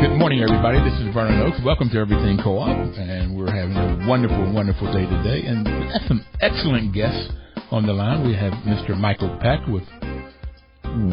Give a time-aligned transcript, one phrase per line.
[0.00, 0.78] Good morning, everybody.
[0.80, 1.60] This is Vernon Oakes.
[1.64, 5.46] Welcome to Everything Co-op, and we're having a wonderful, wonderful day today.
[5.46, 7.32] And we have some excellent guests
[7.70, 8.26] on the line.
[8.26, 8.98] We have Mr.
[8.98, 9.84] Michael Peck with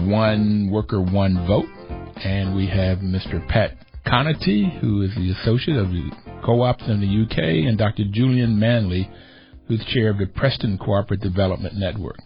[0.09, 1.69] One Worker, One Vote,
[2.25, 3.47] and we have Mr.
[3.47, 6.09] Pat Conaty, who is the associate of the
[6.43, 8.05] co-ops in the UK, and Dr.
[8.11, 9.09] Julian Manley,
[9.67, 12.17] who's chair of the Preston Cooperative Development Network.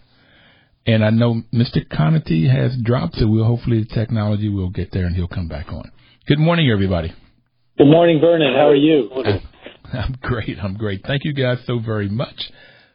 [0.86, 1.86] And I know Mr.
[1.86, 5.70] Conaty has dropped, so we'll hopefully the technology will get there and he'll come back
[5.70, 5.90] on.
[6.26, 7.14] Good morning, everybody.
[7.78, 8.52] Good morning, Vernon.
[8.52, 9.10] How are you?
[9.92, 10.58] I'm great.
[10.60, 11.02] I'm great.
[11.06, 12.50] Thank you guys so very much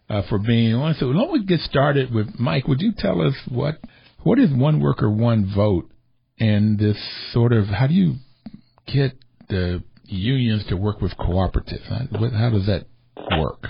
[0.10, 0.96] uh, for being on.
[0.96, 2.68] So, let we get started with Mike.
[2.68, 3.80] Would you tell us what
[4.24, 5.90] what is one worker, one vote,
[6.42, 6.98] and this
[7.32, 8.16] sort of how do you
[8.86, 9.14] get
[9.48, 11.88] the unions to work with cooperatives?
[11.88, 12.88] How does that
[13.40, 13.66] work?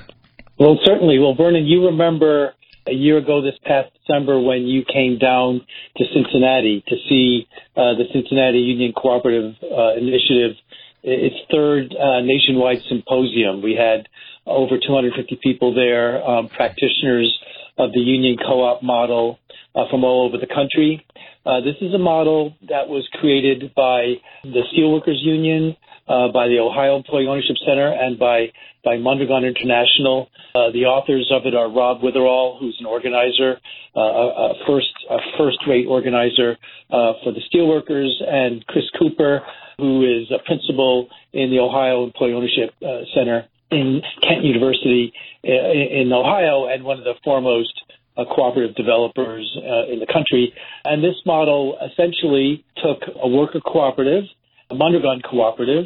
[0.57, 1.19] Well, certainly.
[1.19, 2.55] Well, Vernon, you remember
[2.87, 5.61] a year ago this past December when you came down
[5.97, 10.55] to Cincinnati to see uh, the Cincinnati Union Cooperative uh, Initiative,
[11.03, 13.61] its third uh, nationwide symposium.
[13.61, 14.07] We had
[14.45, 17.37] over 250 people there, um, practitioners
[17.77, 19.39] of the union co-op model
[19.75, 21.05] uh, from all over the country.
[21.45, 25.75] Uh, this is a model that was created by the Steelworkers Union,
[26.11, 28.51] uh, by the Ohio Employee Ownership Center, and by
[28.83, 30.27] by Mondragon International.
[30.55, 33.59] Uh, the authors of it are Rob Witherell, who's an organizer,
[33.95, 36.57] uh, a, first a first-rate organizer
[36.89, 39.41] uh, for the steelworkers, and Chris Cooper,
[39.77, 45.13] who is a principal in the Ohio Employee Ownership uh, Center in Kent University
[45.45, 47.73] uh, in, in Ohio, and one of the foremost
[48.35, 50.53] cooperative developers uh, in the country.
[50.83, 54.25] And this model essentially took a worker cooperative,
[54.69, 55.85] a Mondragon cooperative,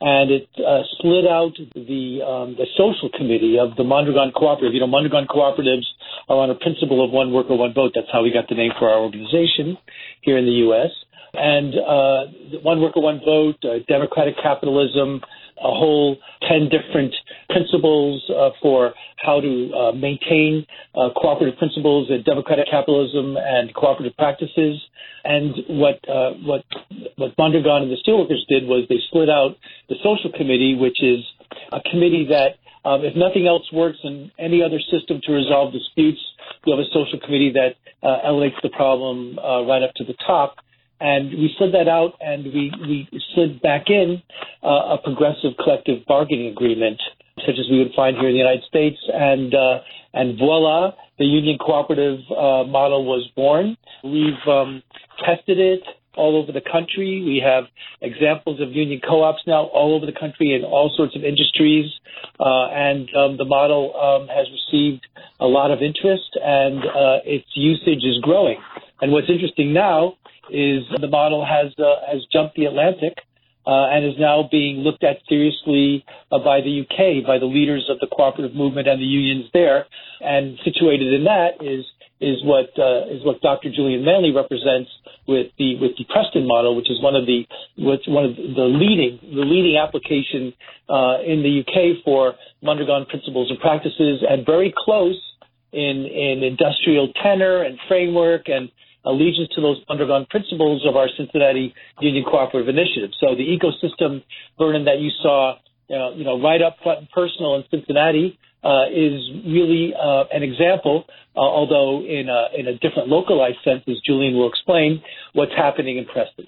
[0.00, 4.74] and it uh, split out the um, the social committee of the Mondragon Cooperative.
[4.74, 5.88] You know, Mondragon cooperatives
[6.28, 7.92] are on a principle of one worker, one vote.
[7.94, 9.78] That's how we got the name for our organization
[10.20, 10.92] here in the U.S.
[11.32, 15.20] And uh, one worker, one vote, uh, democratic capitalism,
[15.58, 16.16] a whole
[16.48, 17.14] 10 different
[17.50, 24.16] principles uh, for how to uh, maintain uh, cooperative principles in democratic capitalism and cooperative
[24.16, 24.80] practices.
[25.24, 26.64] And what uh, what
[27.16, 29.56] what Mondragon and the Steelworkers did was they split out
[29.88, 31.24] the social committee, which is
[31.72, 36.20] a committee that, um, if nothing else works in any other system to resolve disputes,
[36.64, 37.74] you have a social committee that
[38.06, 40.56] uh, elevates the problem uh, right up to the top.
[41.00, 42.72] And we slid that out and we,
[43.12, 44.22] we slid back in
[44.62, 47.00] uh, a progressive collective bargaining agreement,
[47.40, 48.96] such as we would find here in the United States.
[49.12, 49.80] And, uh,
[50.14, 53.76] and voila, the union cooperative uh, model was born.
[54.02, 54.82] We've um,
[55.24, 55.82] tested it
[56.16, 57.22] all over the country.
[57.22, 57.64] We have
[58.00, 61.92] examples of union co-ops now all over the country in all sorts of industries,
[62.40, 65.06] uh, and um, the model um, has received
[65.40, 68.56] a lot of interest, and uh, its usage is growing.
[69.00, 70.16] And what's interesting now
[70.50, 73.14] is the model has uh, has jumped the Atlantic.
[73.68, 77.90] Uh, and is now being looked at seriously uh, by the UK, by the leaders
[77.90, 79.86] of the cooperative movement and the unions there.
[80.20, 81.84] And situated in that is
[82.20, 83.70] is what uh, is what Dr.
[83.74, 84.90] Julian Manley represents
[85.28, 87.44] with the with the Preston model, which is one of the
[87.76, 90.54] one of the leading the leading application
[90.88, 95.20] uh, in the UK for Mondragon principles and practices, and very close
[95.72, 98.70] in in industrial tenor and framework and
[99.06, 103.10] allegiance to those Mondragon principles of our Cincinnati Union Cooperative Initiative.
[103.20, 104.22] So the ecosystem,
[104.58, 105.54] Vernon, that you saw,
[105.90, 110.42] uh, you know, right up front and personal in Cincinnati uh, is really uh, an
[110.42, 111.04] example,
[111.36, 115.00] uh, although in a, in a different localized sense, as Julian will explain,
[115.34, 116.46] what's happening in Preston.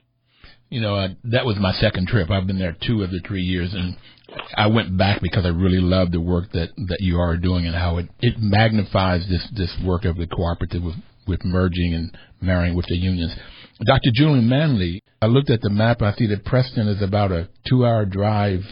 [0.68, 2.30] You know, uh, that was my second trip.
[2.30, 3.96] I've been there two of the three years, and
[4.54, 7.74] I went back because I really love the work that that you are doing and
[7.74, 10.96] how it it magnifies this this work of the cooperative with
[11.28, 13.34] with merging and marrying with the unions.
[13.86, 14.10] Dr.
[14.12, 16.02] Julian Manley, I looked at the map.
[16.02, 18.62] I see that Preston is about a two-hour drive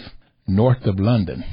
[0.49, 1.45] north of London.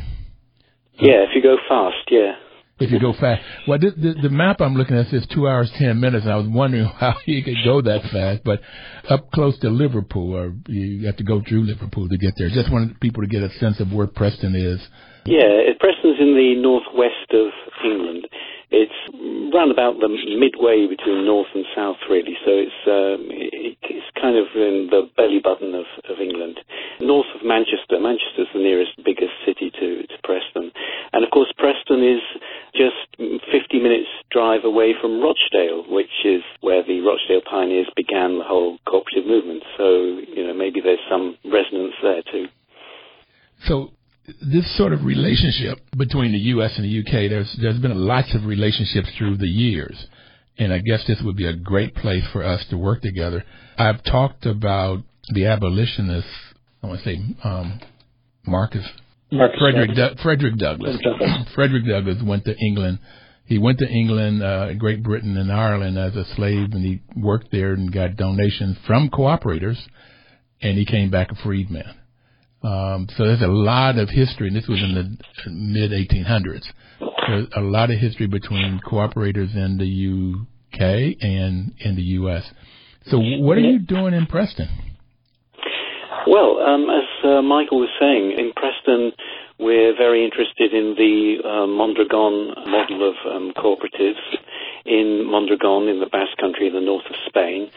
[1.00, 2.34] Yeah, if you go fast, yeah.
[2.80, 3.42] if you go fast.
[3.68, 6.38] Well, the, the, the map I'm looking at says two hours ten minutes, and I
[6.38, 8.44] was wondering how you could go that fast.
[8.44, 8.62] But
[9.10, 12.50] up close to Liverpool, or you have to go through Liverpool to get there.
[12.50, 14.80] Just wanted people to get a sense of where Preston is.
[15.26, 17.52] Yeah, Preston's in the northwest of
[17.84, 18.28] England.
[18.74, 19.00] It's
[19.54, 22.34] round about the midway between north and south, really.
[22.42, 26.58] So it's um, it's kind of in the belly button of, of England,
[27.00, 28.02] north of Manchester.
[28.02, 30.74] Manchester's the nearest biggest city to, to Preston,
[31.14, 32.26] and of course Preston is
[32.74, 38.48] just 50 minutes drive away from Rochdale, which is where the Rochdale pioneers began the
[38.48, 39.62] whole cooperative movement.
[39.78, 42.50] So you know maybe there's some resonance there too.
[43.70, 43.94] So
[44.26, 46.72] this sort of relationship between the U.S.
[46.76, 47.28] and the U.K.
[47.28, 49.98] There's there's been lots of relationships through the years,
[50.58, 53.44] and I guess this would be a great place for us to work together.
[53.78, 55.00] I've talked about
[55.30, 56.30] the abolitionists.
[56.82, 57.82] I want to say um,
[58.46, 58.86] Marcus,
[59.32, 60.98] Marcus Frederick du- Frederick Douglass.
[61.56, 63.00] Frederick Douglass went to England.
[63.46, 67.52] He went to England, uh, Great Britain, and Ireland as a slave, and he worked
[67.52, 69.78] there and got donations from cooperators,
[70.62, 71.94] and he came back a freedman
[72.64, 76.64] um, so there's a lot of history, and this was in the mid 1800s.
[77.28, 80.40] There's a lot of history between cooperators in the
[80.80, 82.50] UK and in the US.
[83.08, 84.70] So what are you doing in Preston?
[86.26, 89.12] Well, um, as uh, Michael was saying, in Preston,
[89.60, 94.24] we're very interested in the uh, Mondragon model of um, cooperatives
[94.86, 97.72] in Mondragon in the Basque Country in the north of Spain.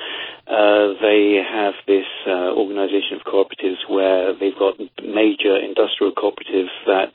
[0.46, 7.14] Uh, they have this uh, organization of cooperatives where they've got major industrial cooperatives that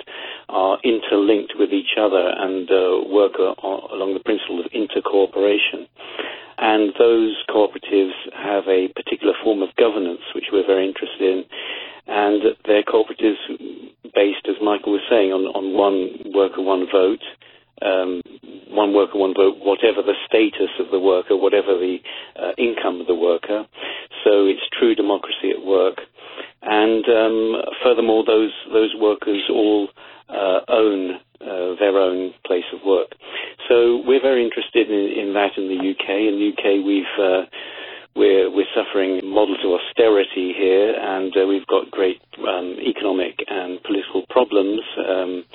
[0.49, 5.87] are interlinked with each other and uh, work along the principle of intercooperation.
[6.57, 11.43] And those cooperatives have a particular form of governance which we're very interested in.
[12.07, 13.39] And they're cooperatives
[14.13, 17.23] based, as Michael was saying, on, on one worker, one vote
[17.81, 18.21] um,
[18.69, 21.97] one worker, one vote, whatever the status of the worker, whatever the
[22.35, 23.65] uh, income of the worker.
[24.23, 25.99] So it's true democracy at work.
[26.61, 29.89] And um, furthermore, those those workers all
[30.29, 33.09] uh, own uh, their own place of work.
[33.67, 36.09] So we're very interested in, in that in the UK.
[36.09, 37.45] In the UK, we've uh,
[38.15, 43.81] we're, we're suffering models of austerity here, and uh, we've got great um, economic and
[43.83, 44.81] political problems.
[44.99, 45.45] Um,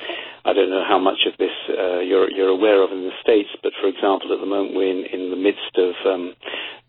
[0.45, 3.51] I don't know how much of this uh, you're, you're aware of in the States,
[3.63, 6.35] but for example, at the moment we're in, in the midst of um,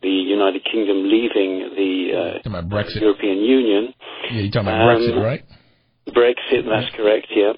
[0.02, 2.50] the United Kingdom leaving the uh,
[3.02, 3.94] European Union.
[4.32, 5.44] Yeah, you're talking about Brexit, um, right?
[6.08, 7.28] Brexit, that's correct.
[7.36, 7.54] Yeah,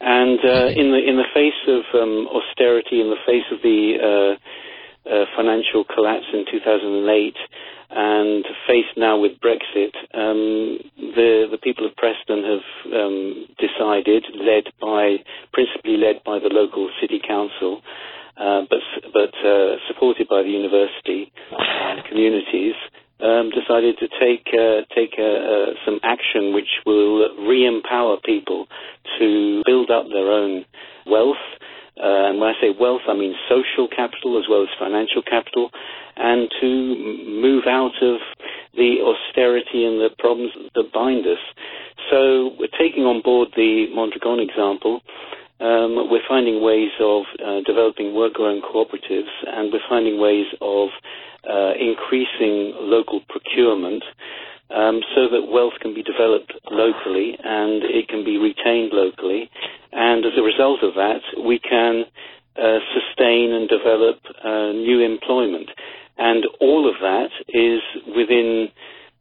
[0.00, 3.80] and uh, in the in the face of um, austerity, in the face of the
[3.96, 4.32] uh,
[5.06, 7.36] uh, financial collapse in 2008
[7.90, 14.64] and faced now with Brexit, um, the the people of Preston have um, decided, led
[14.80, 15.16] by
[15.52, 17.82] principally led by the local city council,
[18.36, 22.74] uh, but but uh, supported by the university and communities,
[23.22, 28.66] um, decided to take uh, take uh, uh, some action which will re-empower people
[29.18, 30.64] to build up their own
[31.06, 31.44] wealth
[31.96, 35.70] uh, and when I say wealth, I mean social capital as well as financial capital,
[36.16, 36.68] and to
[37.26, 38.18] move out of
[38.74, 41.38] the austerity and the problems that bind us.
[42.10, 45.00] So we're taking on board the Mondragon example.
[45.60, 50.88] Um, we're finding ways of uh, developing worker-owned cooperatives, and we're finding ways of
[51.48, 54.02] uh, increasing local procurement
[54.70, 59.50] um, so that wealth can be developed locally and it can be retained locally.
[59.92, 62.04] And as a result of that, we can
[62.56, 65.70] uh, sustain and develop uh, new employment.
[66.16, 67.80] And all of that is
[68.16, 68.68] within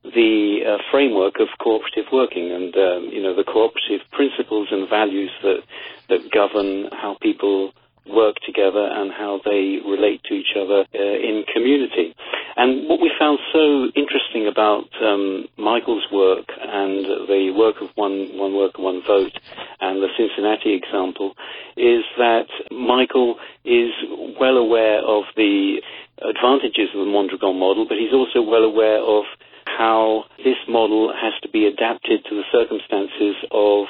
[0.03, 5.31] the uh, framework of cooperative working and um, you know the cooperative principles and values
[5.41, 5.63] that
[6.09, 7.71] that govern how people
[8.09, 12.15] work together and how they relate to each other uh, in community.
[12.55, 18.37] And what we found so interesting about um, Michael's work and the work of one,
[18.37, 19.33] one worker, one vote
[19.81, 21.33] and the Cincinnati example
[21.75, 23.91] is that Michael is
[24.39, 25.81] well aware of the
[26.21, 29.25] advantages of the Mondragon model, but he's also well aware of
[29.65, 33.87] how this model has to be adapted to the circumstances of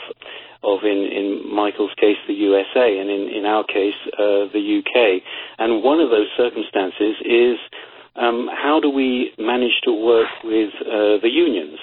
[0.64, 5.22] of in, in Michael's case the USA and in, in our case uh, the UK.
[5.60, 7.58] And one of those circumstances is
[8.16, 11.80] um, how do we manage to work with uh, the unions?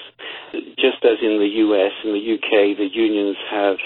[0.77, 3.77] Just as in the US and the UK, the unions have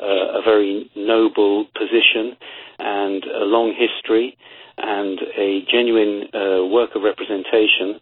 [0.00, 2.36] uh, a very noble position
[2.78, 4.36] and a long history
[4.78, 8.00] and a genuine uh, worker representation.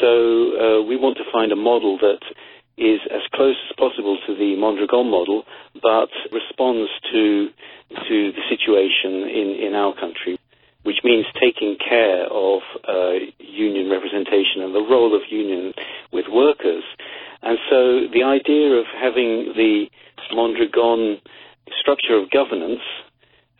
[0.00, 2.20] So uh, we want to find a model that
[2.76, 5.44] is as close as possible to the Mondragon model,
[5.82, 7.48] but responds to
[8.08, 10.38] to the situation in, in our country,
[10.82, 15.72] which means taking care of uh, union representation and the role of union
[16.12, 16.82] with workers.
[17.42, 19.86] And so the idea of having the
[20.32, 21.20] Mondragon
[21.80, 22.82] structure of governance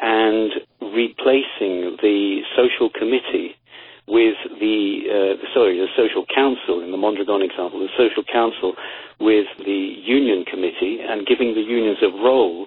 [0.00, 3.54] and replacing the social committee
[4.06, 8.75] with the, uh, sorry, the social council in the Mondragon example, the social council
[9.20, 12.66] with the union committee and giving the unions a role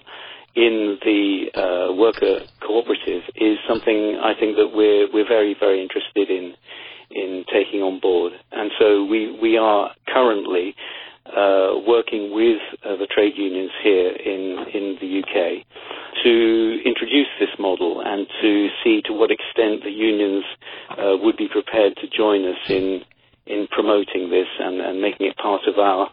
[0.55, 6.29] in the uh, worker cooperative is something I think that we're we're very very interested
[6.29, 6.55] in
[7.11, 10.75] in taking on board, and so we we are currently
[11.35, 15.65] uh, working with uh, the trade unions here in in the UK
[16.23, 20.43] to introduce this model and to see to what extent the unions
[20.91, 23.01] uh, would be prepared to join us in
[23.45, 26.09] in promoting this and, and making it part of our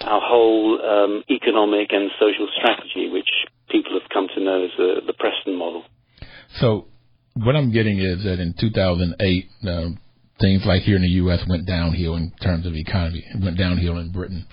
[0.00, 3.28] our whole um, economic and social strategy, which
[3.70, 5.84] people have come to know as the, the Preston model.
[6.56, 6.86] So,
[7.34, 9.88] what I'm getting is that in 2008, uh,
[10.40, 11.40] things like here in the U.S.
[11.48, 13.24] went downhill in terms of economy.
[13.42, 14.46] Went downhill in Britain.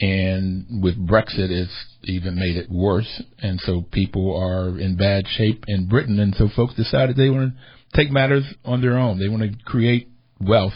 [0.00, 1.72] And with Brexit, it's
[2.04, 3.22] even made it worse.
[3.38, 6.18] And so people are in bad shape in Britain.
[6.18, 9.18] And so folks decided they want to take matters on their own.
[9.18, 10.08] They want to create
[10.40, 10.74] wealth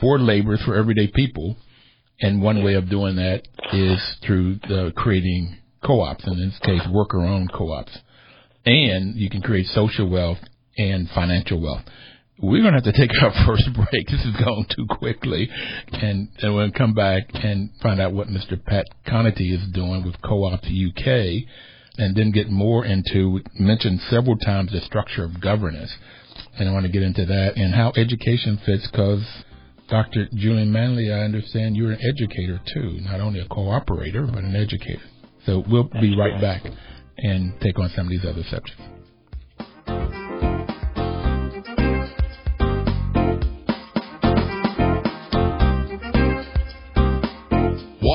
[0.00, 1.56] for laborers, for everyday people.
[2.20, 7.52] And one way of doing that is through the creating co-ops, in this case, worker-owned
[7.52, 7.96] co-ops.
[8.64, 10.38] And you can create social wealth
[10.76, 11.82] and financial wealth.
[12.42, 14.08] We're going to have to take our first break.
[14.08, 15.48] This is going too quickly.
[15.92, 18.62] And, and we'll come back and find out what Mr.
[18.62, 21.46] Pat Conaty is doing with Co-ops UK
[21.98, 25.94] and then get more into, mentioned several times the structure of governance.
[26.58, 29.24] And I want to get into that and how education fits because
[29.88, 30.26] Dr.
[30.34, 35.02] Julian Manley, I understand you're an educator too, not only a cooperator, but an educator.
[35.46, 36.62] So we'll be right back
[37.18, 38.91] and take on some of these other subjects.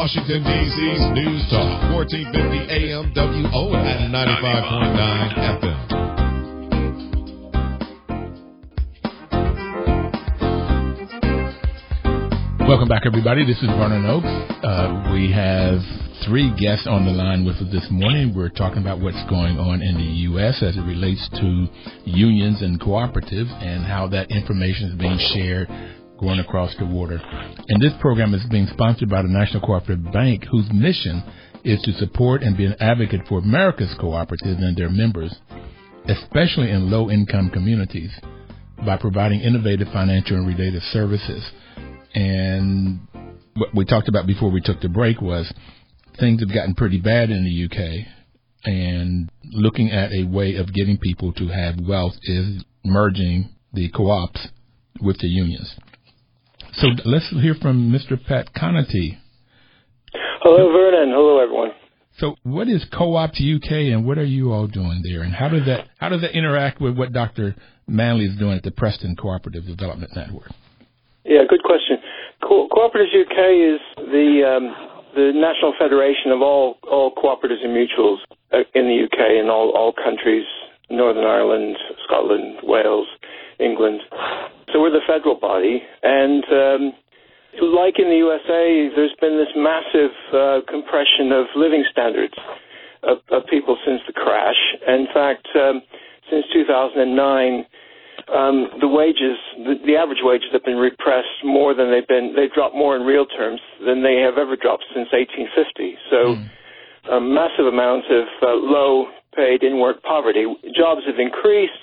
[0.08, 5.88] Washington, D.C.'s News Talk, 1450 AM WO at 95.9 FM.
[12.70, 13.46] Welcome back, everybody.
[13.46, 14.28] This is Vernon Oakes.
[14.64, 15.82] Uh, we have
[16.24, 18.34] three guests on the line with us this morning.
[18.34, 20.64] We're talking about what's going on in the U.S.
[20.64, 21.68] as it relates to
[22.06, 25.68] unions and cooperatives and how that information is being shared
[26.20, 27.20] going across the water.
[27.68, 31.24] And this program is being sponsored by the National Cooperative Bank, whose mission
[31.64, 35.36] is to support and be an advocate for America's cooperatives and their members,
[36.08, 38.12] especially in low income communities,
[38.86, 41.44] by providing innovative financial and related services.
[42.14, 43.00] And
[43.56, 45.52] what we talked about before we took the break was
[46.20, 48.06] things have gotten pretty bad in the UK,
[48.66, 54.48] and looking at a way of getting people to have wealth is merging the co-ops
[55.02, 55.76] with the unions.
[56.78, 58.24] So let's hear from Mr.
[58.24, 59.18] Pat Conaty.
[60.42, 61.10] Hello, Vernon.
[61.10, 61.72] Hello, everyone.
[62.20, 65.66] So, what is Co-ops UK, and what are you all doing there, and how does
[65.66, 67.56] that how does that interact with what Dr.
[67.88, 70.52] Manley is doing at the Preston Cooperative Development Network?
[71.26, 71.98] Yeah, good question.
[72.42, 73.38] Co- Cooperatives UK
[73.74, 74.76] is the um,
[75.16, 78.18] the National Federation of all all cooperatives and mutuals
[78.54, 80.46] uh, in the UK and all all countries,
[80.92, 83.08] Northern Ireland, Scotland, Wales,
[83.60, 84.02] England.
[84.74, 86.94] So we're the federal body, and um,
[87.62, 92.36] like in the USA, there's been this massive uh, compression of living standards
[93.04, 94.60] of, of, people since the crash.
[94.88, 95.82] In fact, um,
[96.30, 97.66] since 2009
[98.28, 102.34] um, the wages, the, the, average wages have been repressed more than they've been.
[102.36, 105.96] They've dropped more in real terms than they have ever dropped since 1850.
[106.12, 106.50] So, mm.
[107.08, 110.44] a massive amount of uh, low-paid in-work poverty.
[110.76, 111.80] Jobs have increased,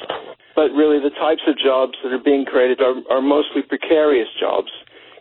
[0.54, 4.70] but really the types of jobs that are being created are, are mostly precarious jobs,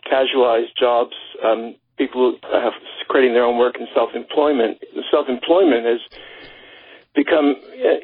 [0.08, 1.14] casualized jobs.
[1.44, 2.72] Um, people have
[3.08, 4.78] creating their own work and self-employment.
[5.10, 6.00] Self-employment has
[7.14, 7.54] become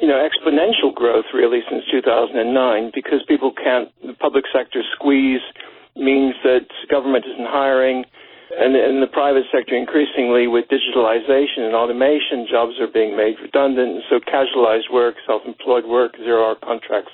[0.00, 5.42] you know exponential growth really since 2009 because people can't the public sector squeeze
[5.96, 8.04] means that government isn't hiring
[8.54, 14.02] and in the private sector increasingly with digitalization and automation jobs are being made redundant
[14.08, 17.10] so casualized work self-employed work zero hour contracts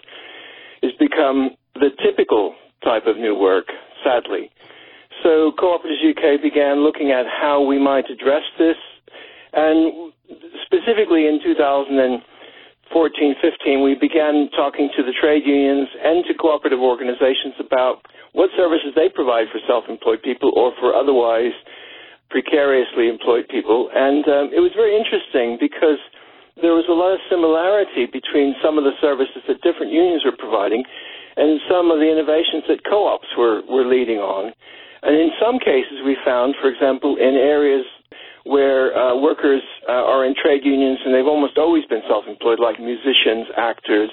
[0.82, 2.54] has become the typical
[2.84, 3.66] type of new work
[4.04, 4.50] sadly
[5.22, 8.76] so cooperatives uk began looking at how we might address this
[9.52, 10.12] and
[10.66, 12.22] specifically in 2014
[13.40, 18.02] 15, we began talking to the trade unions and to cooperative organizations about
[18.32, 21.54] what services they provide for self employed people or for otherwise
[22.30, 23.88] precariously employed people.
[23.94, 25.98] And um, it was very interesting because
[26.60, 30.36] there was a lot of similarity between some of the services that different unions were
[30.36, 30.84] providing
[31.36, 34.52] and some of the innovations that co-ops were, were leading on.
[35.04, 37.84] And in some cases, we found, for example, in areas
[38.48, 42.80] where uh, workers uh, are in trade unions and they've almost always been self-employed, like
[42.80, 44.10] musicians, actors,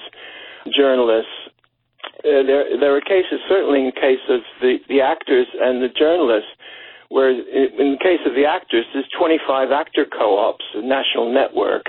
[0.68, 1.32] journalists.
[2.20, 5.88] Uh, there, there are cases, certainly in the case of the, the actors and the
[5.88, 6.52] journalists,
[7.08, 11.88] where in the case of the actors, there's 25 actor co-ops, a national network,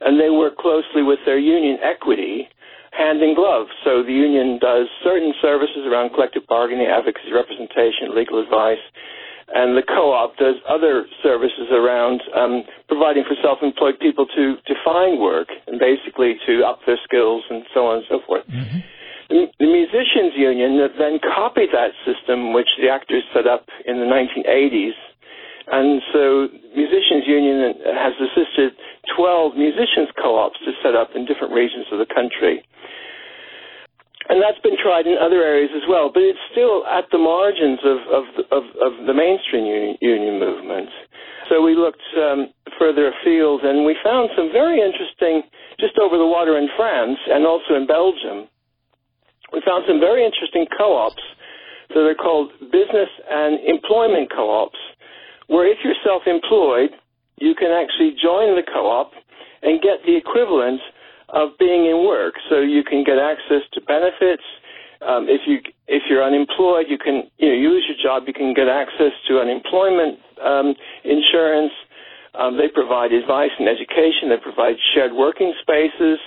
[0.00, 2.48] and they work closely with their union equity
[2.96, 3.68] hand in glove.
[3.84, 8.82] So the union does certain services around collective bargaining, advocacy, representation, legal advice,
[9.52, 15.20] and the co-op does other services around um, providing for self-employed people to, to find
[15.20, 18.42] work and basically to up their skills and so on and so forth.
[18.48, 18.80] Mm-hmm.
[19.28, 24.06] The, the musicians union then copied that system, which the actors set up in the
[24.06, 24.94] 1980s,
[25.66, 26.46] and so
[26.78, 28.78] Musicians Union has assisted
[29.14, 32.64] 12 musicians co-ops to set up in different regions of the country.
[34.28, 37.78] And that's been tried in other areas as well, but it's still at the margins
[37.86, 39.66] of, of, of, of the mainstream
[40.02, 40.90] union, movement.
[41.46, 45.46] So we looked um, further afield and we found some very interesting,
[45.78, 48.50] just over the water in France and also in Belgium,
[49.54, 51.22] we found some very interesting co-ops
[51.94, 54.78] that are called business and employment co-ops,
[55.46, 56.90] where if you're self-employed,
[57.38, 59.12] you can actually join the co-op
[59.62, 60.80] and get the equivalent
[61.30, 62.34] of being in work.
[62.48, 64.44] So you can get access to benefits.
[65.04, 68.54] Um, if you if you're unemployed, you can you know lose your job, you can
[68.54, 70.74] get access to unemployment um,
[71.04, 71.72] insurance.
[72.34, 74.28] Um, they provide advice and education.
[74.28, 76.18] They provide shared working spaces.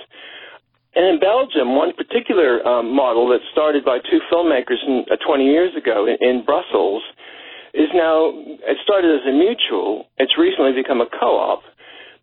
[0.94, 5.44] And in Belgium, one particular um, model that started by two filmmakers in, uh, 20
[5.44, 7.02] years ago in, in Brussels
[7.74, 10.06] is now, it started as a mutual.
[10.18, 11.62] It's recently become a co-op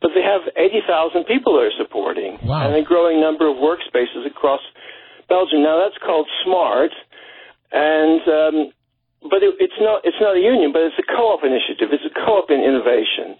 [0.01, 2.67] but they have 80,000 people they're supporting wow.
[2.67, 4.61] and a growing number of workspaces across
[5.29, 5.63] Belgium.
[5.63, 6.91] Now that's called SMART,
[7.71, 8.55] and um,
[9.27, 11.89] but it, it's not it's not a union, but it's a co-op initiative.
[11.91, 13.35] It's a co-op in innovation.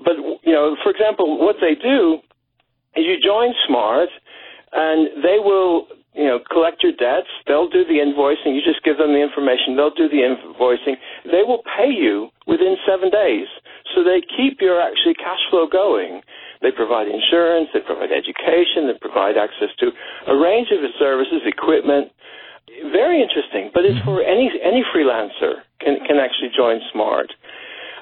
[0.00, 2.22] But you know, for example, what they do
[2.96, 4.08] is you join SMART,
[4.72, 7.28] and they will you know, collect your debts.
[7.44, 8.56] They'll do the invoicing.
[8.56, 9.76] You just give them the information.
[9.76, 10.96] They'll do the invoicing.
[11.28, 13.46] They will pay you within seven days.
[13.94, 16.24] So they keep your actually cash flow going.
[16.64, 17.68] They provide insurance.
[17.76, 18.88] They provide education.
[18.88, 19.92] They provide access to
[20.32, 22.08] a range of services, equipment.
[22.90, 23.68] Very interesting.
[23.76, 27.28] But it's for any any freelancer can can actually join Smart.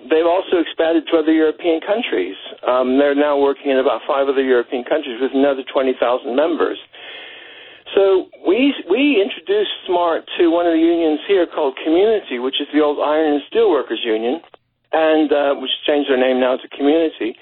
[0.04, 2.36] They've also expanded to other European countries.
[2.60, 5.96] Um, they're now working in about five other European countries with another 20,000
[6.36, 6.76] members.
[7.92, 12.66] So we we introduced SMART to one of the unions here called Community, which is
[12.72, 14.40] the old Iron and Steelworkers Union,
[14.92, 17.36] and uh, which changed their name now to Community.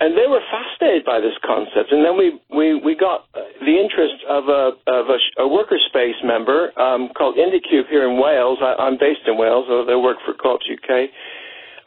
[0.00, 1.94] And they were fascinated by this concept.
[1.94, 6.18] And then we, we, we got the interest of a, of a, a worker space
[6.24, 8.58] member um, called IndyCube here in Wales.
[8.60, 11.14] I, I'm based in Wales, although they work for Co-ops UK,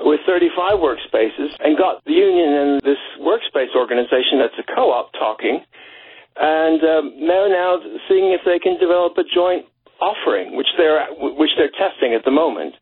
[0.07, 5.65] with 35 workspaces, and got the union and this workspace organization that's a co-op talking
[6.39, 9.65] and um, they're now seeing if they can develop a joint
[10.01, 12.75] offering, which they're which they're testing at the moment,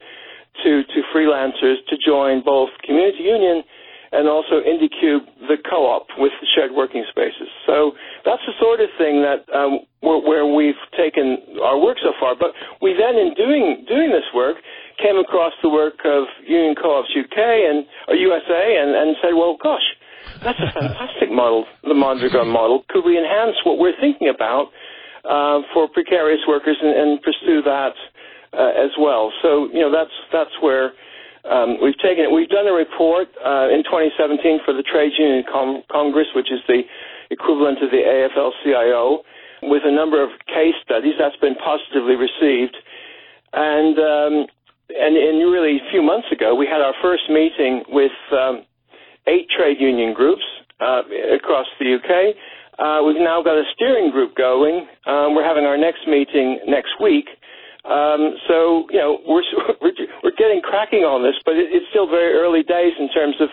[0.63, 3.63] to to freelancers to join both community union
[4.11, 7.51] and also IndyCube, the co-op with the shared working spaces.
[7.67, 7.91] So
[8.23, 12.35] that's the sort of thing that um, where we've taken our work so far.
[12.35, 14.57] But we then, in doing doing this work,
[15.01, 19.57] came across the work of Union Co-ops UK and or USA, and, and said, well,
[19.61, 19.83] gosh
[20.43, 22.83] that's a fantastic model, the Mondragon model.
[22.89, 24.69] Could we enhance what we're thinking about
[25.23, 27.93] uh, for precarious workers and, and pursue that
[28.53, 29.31] uh, as well?
[29.41, 30.93] So, you know, that's that's where
[31.49, 32.31] um, we've taken it.
[32.31, 35.43] We've done a report uh, in 2017 for the Trade Union
[35.91, 36.81] Congress, which is the
[37.29, 39.21] equivalent of the AFL-CIO,
[39.63, 41.13] with a number of case studies.
[41.17, 42.77] That's been positively received,
[43.53, 44.33] and um,
[44.89, 48.13] and, and really a few months ago we had our first meeting with.
[48.31, 48.65] Um,
[49.27, 50.43] eight trade union groups
[50.79, 51.01] uh,
[51.35, 52.35] across the UK.
[52.77, 54.87] Uh, we've now got a steering group going.
[55.07, 57.25] Um, we're having our next meeting next week.
[57.85, 59.45] Um, so you know we're,
[59.81, 63.35] we're we're getting cracking on this, but it, it's still very early days in terms
[63.39, 63.49] of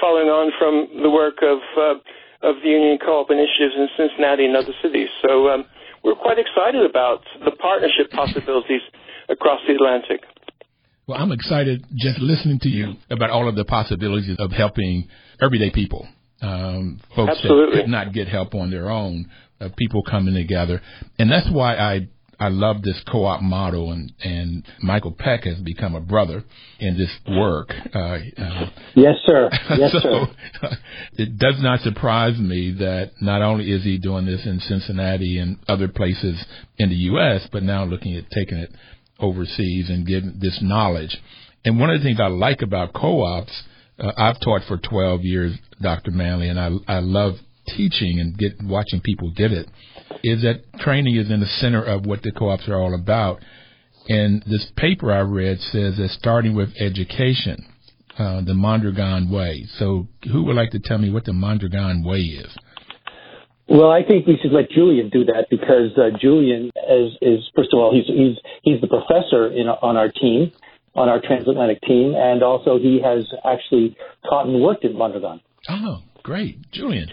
[0.00, 2.00] following on from the work of uh,
[2.44, 5.08] of the union co-op initiatives in Cincinnati and other cities.
[5.22, 5.64] So um,
[6.02, 8.82] we're quite excited about the partnership possibilities
[9.28, 10.20] across the Atlantic.
[11.06, 15.08] Well, I'm excited just listening to you about all of the possibilities of helping
[15.40, 16.08] everyday people,
[16.40, 17.76] um, folks Absolutely.
[17.76, 20.80] that could not get help on their own, uh, people coming together,
[21.18, 22.08] and that's why I
[22.40, 26.42] I love this co-op model, and and Michael Peck has become a brother
[26.80, 27.70] in this work.
[27.94, 29.50] Uh, uh, yes, sir.
[29.76, 30.70] Yes, so, sir.
[31.14, 35.58] it does not surprise me that not only is he doing this in Cincinnati and
[35.68, 36.42] other places
[36.78, 38.70] in the U.S., but now looking at taking it
[39.20, 41.16] overseas and getting this knowledge.
[41.64, 43.62] And one of the things I like about co-ops,
[43.98, 46.10] uh, I've taught for 12 years, Dr.
[46.10, 47.34] Manley, and I I love
[47.66, 49.68] teaching and get watching people get it
[50.22, 53.40] is that training is in the center of what the co-ops are all about.
[54.08, 57.66] And this paper I read says that starting with education,
[58.18, 59.66] uh, the Mondragon way.
[59.78, 62.54] So who would like to tell me what the Mondragon way is?
[63.66, 67.70] Well, I think we should let Julian do that because uh, Julian is, is, first
[67.72, 70.52] of all, he's he's he's the professor in on our team,
[70.94, 73.96] on our transatlantic team, and also he has actually
[74.28, 75.40] taught and worked at Mondragon.
[75.68, 77.08] Oh, great, Julian.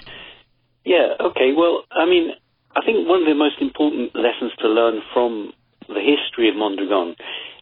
[0.83, 1.15] Yeah.
[1.21, 1.53] Okay.
[1.55, 2.31] Well, I mean,
[2.75, 5.53] I think one of the most important lessons to learn from
[5.87, 7.15] the history of Mondragon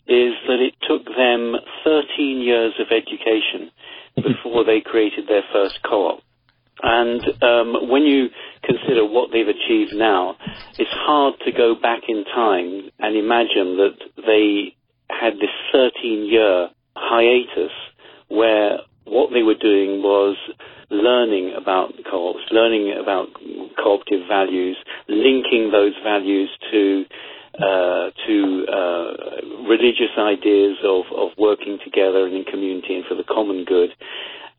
[0.08, 3.69] is that it took them 13 years of education
[4.15, 6.21] before they created their first co-op.
[6.81, 8.27] And um, when you
[8.63, 10.35] consider what they've achieved now,
[10.77, 14.75] it's hard to go back in time and imagine that they
[15.09, 17.71] had this 13-year hiatus
[18.29, 20.37] where what they were doing was
[20.89, 23.27] learning about co-ops, learning about
[23.77, 27.05] cooperative values, linking those values to
[27.59, 29.11] uh, to uh,
[29.67, 33.89] religious ideas of, of working together and in community and for the common good,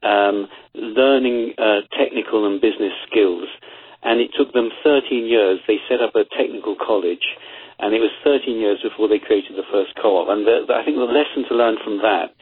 [0.03, 3.49] um, learning uh, technical and business skills.
[4.03, 5.61] And it took them 13 years.
[5.69, 7.37] They set up a technical college,
[7.79, 10.29] and it was 13 years before they created the first co-op.
[10.29, 12.33] And the, the, I think the lesson to learn from that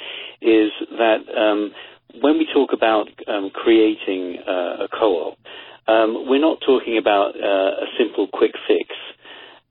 [0.41, 1.75] is that um,
[2.23, 5.37] when we talk about um, creating uh, a co-op,
[5.89, 8.87] um, we're not talking about uh, a simple quick fix.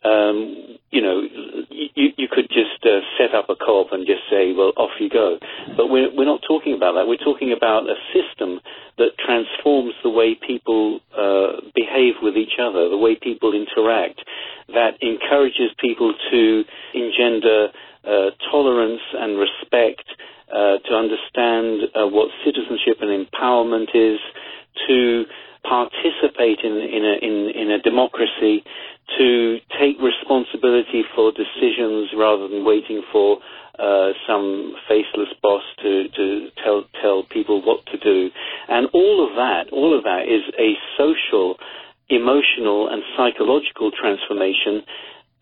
[0.07, 1.21] Um, you know,
[1.69, 5.09] you, you could just uh, set up a co-op and just say, well, off you
[5.09, 5.37] go.
[5.75, 7.07] But we're, we're not talking about that.
[7.07, 8.59] We're talking about a system
[8.97, 14.21] that transforms the way people uh, behave with each other, the way people interact,
[14.69, 17.67] that encourages people to engender
[18.07, 20.07] uh, tolerance and respect
[20.47, 24.19] uh, to understand uh, what citizenship and empowerment is,
[24.87, 25.25] to
[25.67, 28.63] participate in, in, a, in, in a democracy,
[29.17, 33.39] to take responsibility for decisions rather than waiting for
[33.79, 38.29] uh, some faceless boss to, to tell tell people what to do,
[38.67, 41.55] and all of that, all of that is a social,
[42.09, 44.81] emotional, and psychological transformation,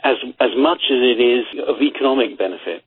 [0.03, 2.83] as as much as it is of economic benefit.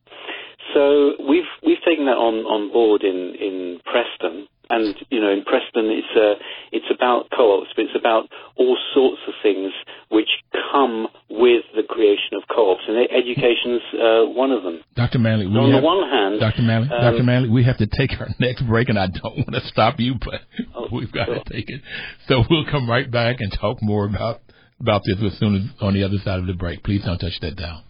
[0.75, 5.45] So we've we've taken that on, on board in, in Preston, and you know in
[5.45, 6.35] Preston it's uh,
[6.73, 9.73] it's about co-ops, but it's about all sorts of things
[10.11, 10.29] which
[10.73, 14.81] come with the creation of co-ops, and education's uh, one of them.
[14.97, 15.19] Dr.
[15.19, 16.63] Manley, so on have, the one hand, Dr.
[16.63, 17.25] Manley, um, Dr.
[17.25, 20.15] Manley, we have to take our next break, and I don't want to stop you,
[20.21, 20.41] but
[20.75, 21.43] oh, we've got sure.
[21.43, 21.81] to take it.
[22.29, 24.41] So we'll come right back and talk more about
[24.81, 26.85] about this as soon as on the other side of the break.
[26.85, 27.83] Please don't touch that dial.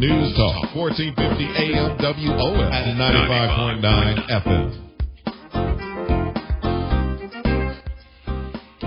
[0.00, 4.32] News Talk, 1450 AM WOL at 95.9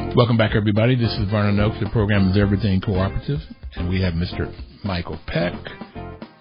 [0.02, 0.16] FM.
[0.16, 0.96] Welcome back, everybody.
[0.96, 1.78] This is Vernon Oakes.
[1.80, 3.42] The program is Everything Cooperative,
[3.76, 4.52] and we have Mr.
[4.84, 5.54] Michael Peck,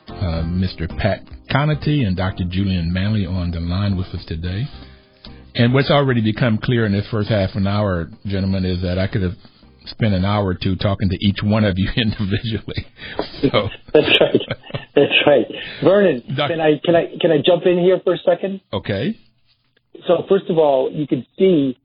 [0.09, 0.89] uh, Mr.
[0.97, 2.45] Pat Conaty, and Dr.
[2.49, 4.67] Julian Manley on the line with us today.
[5.55, 9.07] And what's already become clear in this first half an hour, gentlemen, is that I
[9.07, 9.37] could have
[9.87, 12.87] spend an hour or two talking to each one of you individually.
[13.43, 13.69] So.
[13.95, 14.41] That's right.
[14.95, 15.47] That's right.
[15.83, 18.61] Vernon, Doc- can I can I can I jump in here for a second?
[18.73, 19.19] Okay.
[20.07, 21.79] So first of all, you can see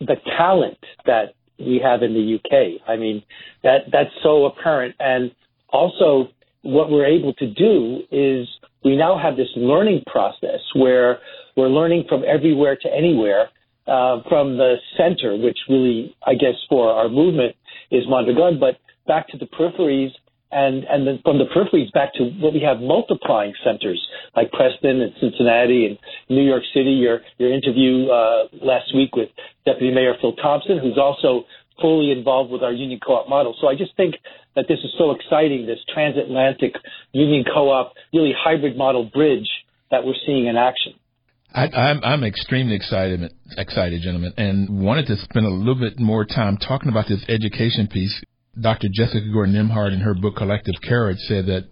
[0.00, 2.80] the talent that we have in the UK.
[2.88, 3.22] I mean,
[3.62, 5.32] that that's so apparent, and
[5.70, 6.28] also
[6.62, 8.48] what we're able to do is
[8.84, 11.18] we now have this learning process where
[11.56, 13.48] we're learning from everywhere to anywhere
[13.88, 17.56] uh, from the center, which really, I guess, for our movement
[17.90, 20.10] is Mondragon, but back to the peripheries
[20.50, 24.00] and and then from the peripheries back to what we have multiplying centers
[24.34, 25.98] like Preston and Cincinnati and
[26.28, 26.90] New York City.
[26.90, 29.28] Your your interview uh, last week with
[29.66, 31.44] Deputy Mayor Phil Thompson, who's also
[31.80, 33.54] fully involved with our union co-op model.
[33.60, 34.14] So I just think
[34.56, 35.66] that this is so exciting.
[35.66, 36.74] This transatlantic
[37.12, 39.48] union co-op, really hybrid model bridge
[39.90, 40.94] that we're seeing in action.
[41.54, 46.24] I, I'm, I'm extremely excited, excited, gentlemen, and wanted to spend a little bit more
[46.24, 48.22] time talking about this education piece.
[48.60, 48.88] Dr.
[48.92, 51.68] Jessica Gordon Nembhard, in her book Collective Courage, said that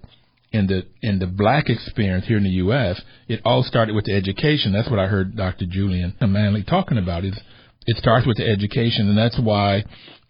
[0.53, 4.15] in the in the black experience here in the U.S., it all started with the
[4.15, 4.73] education.
[4.73, 5.67] That's what I heard Dr.
[5.67, 7.25] Julian Manley talking about.
[7.25, 7.39] Is
[7.87, 9.85] it starts with the education, and that's why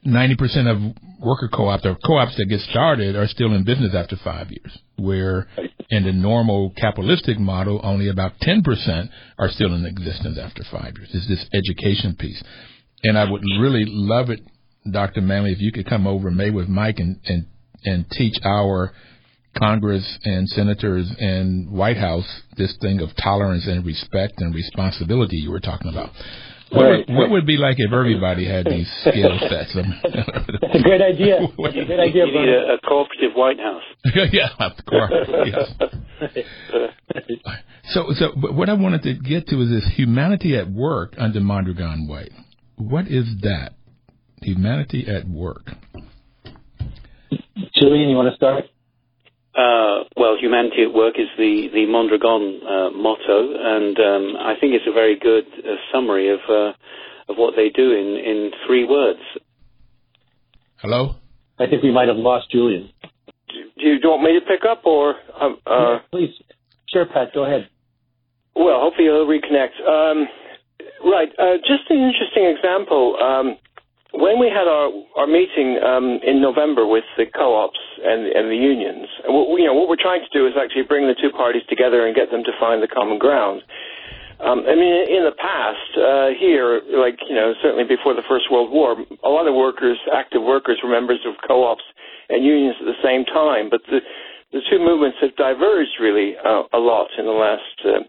[0.06, 4.48] 90% of worker co-ops or co-ops that get started are still in business after five
[4.50, 5.48] years, where
[5.90, 11.10] in the normal capitalistic model, only about 10% are still in existence after five years.
[11.12, 12.42] It's this education piece.
[13.02, 14.40] And I would really love it,
[14.90, 15.20] Dr.
[15.20, 17.46] Manley, if you could come over maybe with Mike and, and,
[17.84, 18.92] and teach our
[19.58, 25.50] Congress and senators and White House this thing of tolerance and respect and responsibility you
[25.50, 26.10] were talking about.
[26.70, 27.08] What, right.
[27.08, 29.74] would, what would be like if everybody had these skill sets?
[29.74, 31.38] That's a great idea.
[31.58, 32.26] That's a good idea.
[32.26, 33.82] You need a, a cooperative White House.
[34.32, 35.12] yeah, of course.
[35.44, 35.70] Yes.
[37.90, 42.08] so, so what I wanted to get to is this humanity at work under Mondragon
[42.08, 42.32] White.
[42.76, 43.74] What is that?
[44.42, 45.70] Humanity at work.
[47.74, 48.64] Julian, you want to start?
[49.56, 54.74] Uh, well, humanity at work is the the Mondragon uh, motto, and um, I think
[54.74, 56.72] it's a very good uh, summary of uh,
[57.28, 59.20] of what they do in in three words.
[60.76, 61.14] Hello.
[61.58, 62.90] I think we might have lost Julian.
[63.48, 66.34] Do you, do you want me to pick up, or um, yeah, please?
[66.92, 67.32] Sure, Pat.
[67.32, 67.70] Go ahead.
[68.54, 69.80] Well, hopefully he'll reconnect.
[69.88, 70.28] Um,
[71.02, 71.30] right.
[71.38, 73.16] Uh, just an interesting example.
[74.16, 78.56] When we had our our meeting um, in November with the co-ops and and the
[78.56, 81.62] unions, what, you know what we're trying to do is actually bring the two parties
[81.68, 83.60] together and get them to find the common ground.
[84.40, 88.52] Um, I mean, in the past, uh, here, like you know, certainly before the First
[88.52, 91.84] World War, a lot of workers, active workers, were members of co-ops
[92.28, 93.68] and unions at the same time.
[93.68, 94.00] But the
[94.52, 98.00] the two movements have diverged really uh, a lot in the last uh,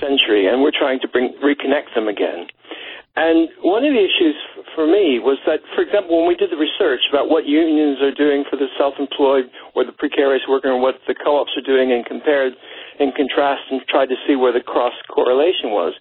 [0.00, 2.46] century, and we're trying to bring reconnect them again.
[3.14, 4.34] And one of the issues
[4.74, 8.10] for me was that, for example, when we did the research about what unions are
[8.10, 9.46] doing for the self-employed
[9.78, 12.58] or the precarious worker and what the co-ops are doing and compared
[12.98, 15.94] and contrast and tried to see where the cross correlation was.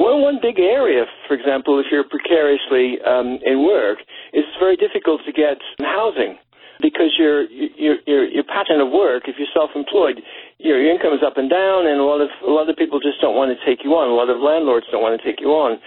[0.00, 4.00] One, one big area, for example, if you're precariously um, in work,
[4.32, 6.40] it's very difficult to get housing
[6.80, 10.20] because your your your your pattern of work, if you're self-employed,
[10.58, 13.00] your, your income is up and down, and a lot of a lot of people
[13.00, 14.08] just don't want to take you on.
[14.08, 15.80] A lot of landlords don't want to take you on.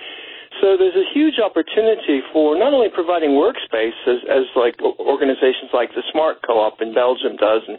[0.58, 5.94] So there's a huge opportunity for not only providing workspace as, as like organizations like
[5.94, 7.78] the Smart Co-op in Belgium does and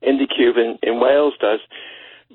[0.00, 1.60] IndyCube in, in Wales does,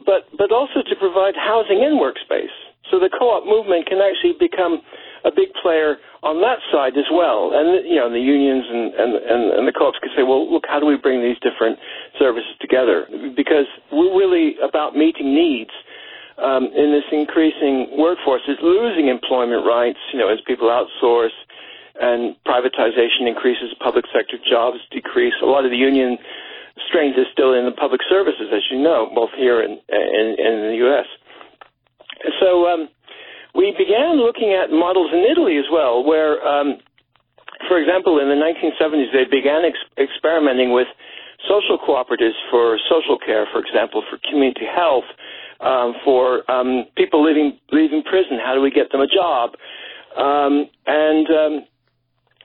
[0.06, 2.54] but but also to provide housing and workspace.
[2.89, 4.82] So the co-op movement can actually become
[5.24, 7.54] a big player on that side as well.
[7.54, 10.65] And you know, the unions and, and, and, and the co-ops can say, well, look,
[10.67, 11.78] how do we bring these different
[12.17, 13.06] services together?
[13.36, 15.72] Because we're really about meeting needs
[16.38, 21.36] um, in this increasing workforce is losing employment rights, you know, as people outsource
[22.00, 25.34] and privatization increases, public sector jobs decrease.
[25.44, 26.17] A lot of the union
[26.88, 30.28] strength is still in the public services, as you know, both here and in, in,
[30.39, 31.06] in, the U.S.
[32.39, 32.89] So um,
[33.54, 36.80] we began looking at models in Italy as well, where, um,
[37.67, 40.88] for example, in the 1970s, they began ex- experimenting with
[41.50, 45.06] social cooperatives for social care, for example, for community health,
[45.62, 48.39] um, for um, people leaving leaving prison.
[48.43, 49.52] How do we get them a job?
[50.17, 51.65] Um, and um,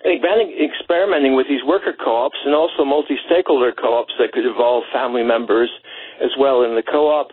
[0.05, 5.71] experimenting with these worker co-ops and also multi-stakeholder co-ops that could involve family members
[6.23, 7.33] as well in the co-op.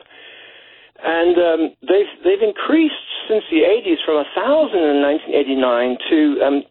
[1.03, 2.95] And um, they've they've increased
[3.27, 6.63] since the 80s from 1,000 in 1989 to um,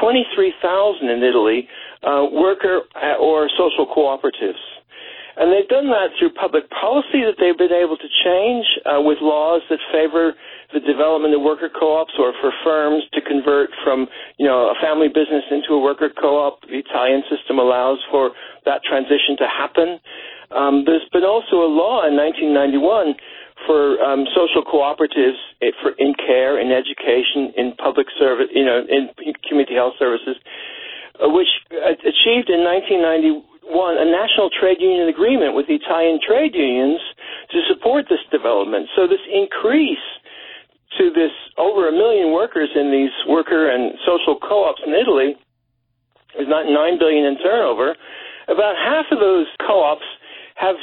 [0.00, 1.68] 23,000 in Italy
[2.02, 4.62] uh, worker uh, or social cooperatives.
[5.38, 9.22] And they've done that through public policy that they've been able to change uh, with
[9.22, 10.34] laws that favor
[10.74, 15.06] the development of worker co-ops or for firms to convert from, you know, a family
[15.06, 16.66] business into a worker co-op.
[16.66, 18.34] The Italian system allows for
[18.66, 20.02] that transition to happen.
[20.50, 23.14] Um, there's been also a law in 1991
[23.62, 28.82] for um, social cooperatives eh, for in care, in education, in public service, you know,
[28.90, 29.10] in
[29.46, 30.34] community health services,
[31.22, 36.18] uh, which uh, achieved in 1990 won a national trade union agreement with the Italian
[36.24, 37.00] trade unions
[37.52, 38.88] to support this development.
[38.96, 40.02] So this increase
[40.96, 45.36] to this over a million workers in these worker and social co-ops in Italy
[46.40, 47.96] is not nine billion in turnover.
[48.48, 50.06] About half of those co-ops
[50.56, 50.76] have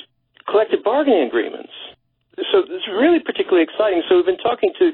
[0.47, 1.73] collective bargaining agreements.
[2.51, 4.03] So it's really particularly exciting.
[4.07, 4.91] So we've been talking to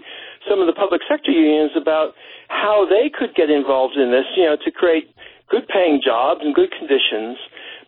[0.47, 2.13] some of the public sector unions about
[2.47, 5.09] how they could get involved in this, you know, to create
[5.49, 7.37] good paying jobs and good conditions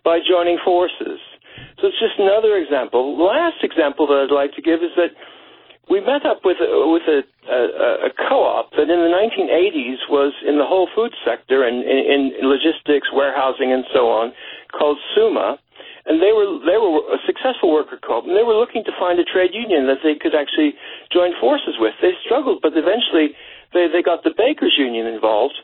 [0.04, 1.20] by joining forces.
[1.80, 3.18] So it's just another example.
[3.18, 5.16] Last example that I'd like to give is that
[5.90, 10.00] we met up with uh, a, with a, a, a co-op that in the 1980s
[10.08, 14.32] was in the whole food sector and in, in logistics, warehousing, and so on,
[14.72, 15.60] called Suma,
[16.06, 19.20] and they were they were a successful worker co-op, and they were looking to find
[19.20, 20.76] a trade union that they could actually
[21.12, 21.96] join forces with.
[22.02, 23.36] They struggled, but eventually
[23.76, 25.56] they they got the bakers union involved.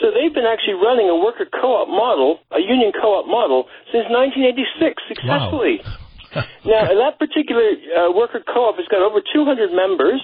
[0.00, 4.92] So they've been actually running a worker co-op model, a union co-op model, since 1986
[5.08, 5.80] successfully.
[5.80, 6.44] Wow.
[6.68, 7.64] now, that particular
[7.96, 10.20] uh, worker co-op has got over 200 members.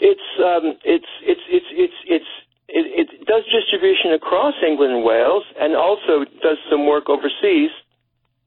[0.00, 2.32] It's um, it's it's it's it's it's
[2.66, 7.70] it, it does distribution across England and Wales, and also does some work overseas.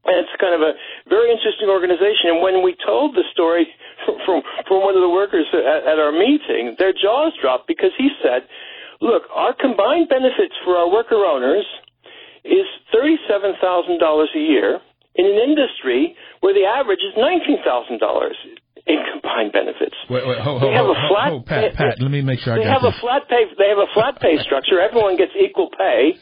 [0.04, 0.76] And it's kind of a
[1.08, 2.36] very interesting organization.
[2.36, 3.64] And when we told the story
[4.26, 8.12] from from one of the workers at, at our meeting, their jaws dropped because he
[8.20, 8.44] said,
[9.04, 11.66] "Look, our combined benefits for our worker owners
[12.44, 14.80] is thirty-seven thousand dollars a year
[15.14, 18.36] in an industry where the average is nineteen thousand dollars."
[18.86, 19.96] in combined benefits.
[20.10, 21.32] Wait, wait, hold, they have a flat.
[21.46, 22.92] Pat, Pat, let me make sure I they have this.
[22.96, 23.44] a flat pay.
[23.56, 24.78] They have a flat pay structure.
[24.80, 26.12] Everyone gets equal pay.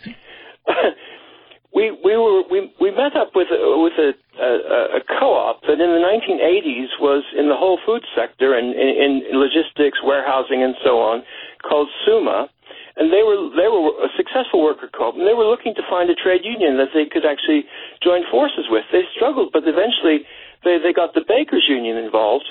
[1.75, 4.51] we we were we we met up with a, with a, a,
[4.99, 9.39] a co-op that in the 1980s was in the whole food sector and in, in
[9.41, 11.23] logistics, warehousing, and so on,
[11.69, 12.49] called Suma,
[12.97, 16.11] and they were they were a successful worker co-op, and they were looking to find
[16.11, 17.65] a trade union that they could actually
[18.03, 18.85] join forces with.
[18.93, 20.29] They struggled, but eventually
[20.65, 22.47] they they got the bakers union involved.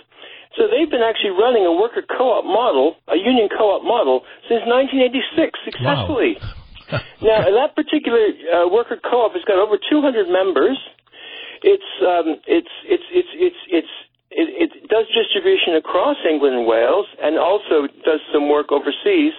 [0.58, 5.56] So they've been actually running a worker co-op model, a union co-op model, since 1986
[5.64, 6.36] successfully.
[6.36, 6.60] Wow.
[7.24, 8.20] now, that particular
[8.52, 10.76] uh, worker co-op has got over 200 members.
[11.64, 13.94] It's um, it's it's it's it's it's
[14.32, 19.32] it, it does distribution across England and Wales, and also does some work overseas.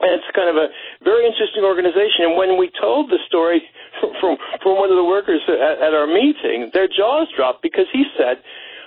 [0.00, 0.72] And it's kind of a
[1.04, 2.32] very interesting organization.
[2.32, 3.60] And when we told the story
[4.20, 8.04] from from one of the workers at, at our meeting, their jaws dropped because he
[8.16, 8.40] said,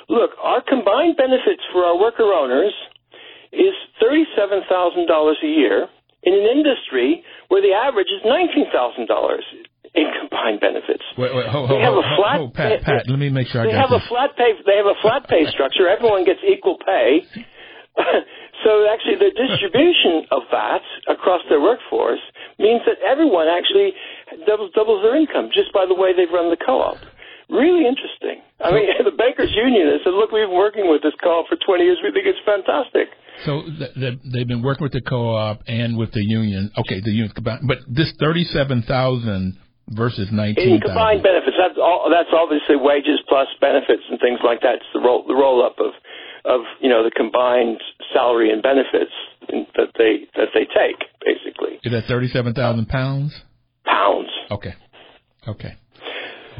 [0.09, 2.73] "Look, our combined benefits for our worker owners
[3.53, 5.87] is thirty-seven thousand dollars a year."
[6.23, 9.43] in an industry where the average is nineteen thousand dollars
[9.93, 11.03] in combined benefits.
[11.17, 12.39] Wait, they have a flat.
[12.55, 14.01] Pat, Pat, let me make sure I they got have this.
[14.05, 14.55] a flat pay.
[14.65, 15.87] They have a flat pay structure.
[15.87, 17.27] Everyone gets equal pay.
[18.61, 22.21] so actually, the distribution of that across their workforce
[22.59, 23.93] means that everyone actually
[24.45, 27.01] doubles doubles their income just by the way they've run the co-op.
[27.49, 28.45] Really interesting.
[28.61, 31.57] I mean, the bakers Union has said, "Look, we've been working with this co-op for
[31.57, 31.97] 20 years.
[32.05, 33.09] We think it's fantastic."
[33.45, 36.71] So th- they've been working with the co-op and with the union.
[36.77, 39.57] Okay, the union combined, but this thirty-seven thousand
[39.89, 40.79] versus nineteen.
[40.79, 42.07] Combined benefits, that's all.
[42.09, 44.75] That's obviously wages plus benefits and things like that.
[44.79, 45.91] It's the roll the roll up of
[46.45, 47.79] of you know the combined
[48.13, 49.11] salary and benefits
[49.75, 51.79] that they that they take basically.
[51.83, 53.33] Is that thirty-seven thousand pounds?
[53.85, 54.29] Pounds.
[54.51, 54.73] Okay.
[55.47, 55.75] Okay.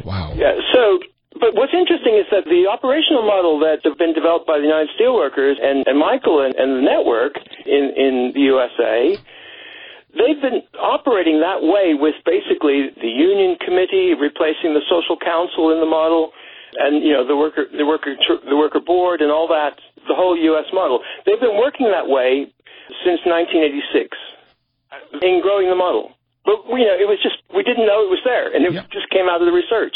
[0.03, 0.33] Wow.
[0.35, 0.53] Yeah.
[0.73, 0.99] So
[1.39, 4.93] but what's interesting is that the operational model that have been developed by the United
[4.93, 9.17] Steelworkers and, and Michael and, and the network in, in the USA,
[10.13, 15.81] they've been operating that way with basically the union committee replacing the social council in
[15.81, 16.31] the model,
[16.77, 18.15] and you know the worker the worker
[18.49, 20.65] the worker board and all that the whole U.S.
[20.73, 20.99] model.
[21.25, 22.51] They've been working that way
[23.05, 24.11] since 1986
[25.21, 26.11] in growing the model.
[26.45, 28.91] But you know, it was just we didn't know it was there, and it yep.
[28.91, 29.95] just came out of the research.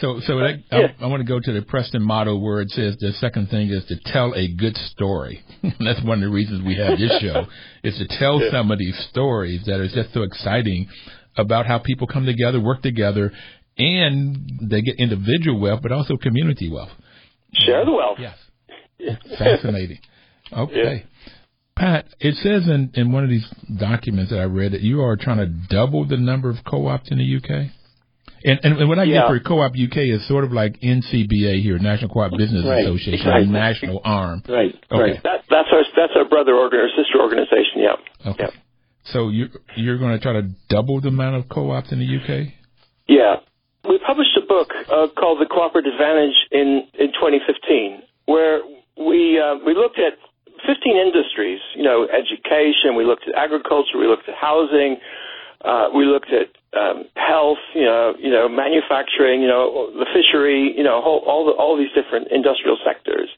[0.00, 0.96] So, so that, yeah.
[0.98, 3.68] I, I, want to go to the Preston motto where it says the second thing
[3.68, 5.44] is to tell a good story.
[5.62, 7.44] That's one of the reasons we have this show
[7.84, 8.50] is to tell yeah.
[8.50, 10.88] some of these stories that are just so exciting
[11.36, 13.32] about how people come together, work together,
[13.80, 16.90] and they get individual wealth, but also community wealth.
[17.52, 18.18] Share the wealth.
[18.18, 18.36] Yes.
[19.38, 19.98] Fascinating.
[20.52, 21.06] Okay.
[21.06, 21.30] Yeah.
[21.76, 23.46] Pat, it says in, in one of these
[23.78, 27.18] documents that I read that you are trying to double the number of co-ops in
[27.18, 27.70] the UK.
[28.44, 29.20] And, and, and what I yeah.
[29.20, 32.84] get for Co-op UK is sort of like NCBA here, National Co-op Business right.
[32.84, 34.42] Association, national arm.
[34.48, 34.74] Right.
[34.90, 35.00] Okay.
[35.00, 35.22] Right.
[35.22, 37.76] That, that's our that's our brother organ or sister organization.
[37.76, 38.30] Yeah.
[38.30, 38.44] Okay.
[38.44, 38.60] Yeah.
[39.12, 42.52] So you you're going to try to double the amount of co-ops in the UK?
[43.08, 43.36] Yeah.
[43.88, 48.60] We published a book uh, called The Cooperative Advantage in in 2015, where
[48.96, 50.20] we uh, we looked at
[50.66, 51.60] 15 industries.
[51.74, 52.94] You know, education.
[52.96, 53.96] We looked at agriculture.
[53.98, 54.98] We looked at housing.
[55.64, 60.72] Uh, we looked at um, health, you know, you know, manufacturing, you know, the fishery,
[60.72, 63.28] you know, whole, all the, all these different industrial sectors,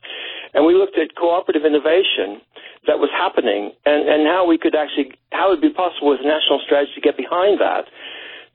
[0.55, 2.39] and we looked at cooperative innovation
[2.87, 6.21] that was happening, and and how we could actually how it would be possible with
[6.21, 7.87] a national strategy to get behind that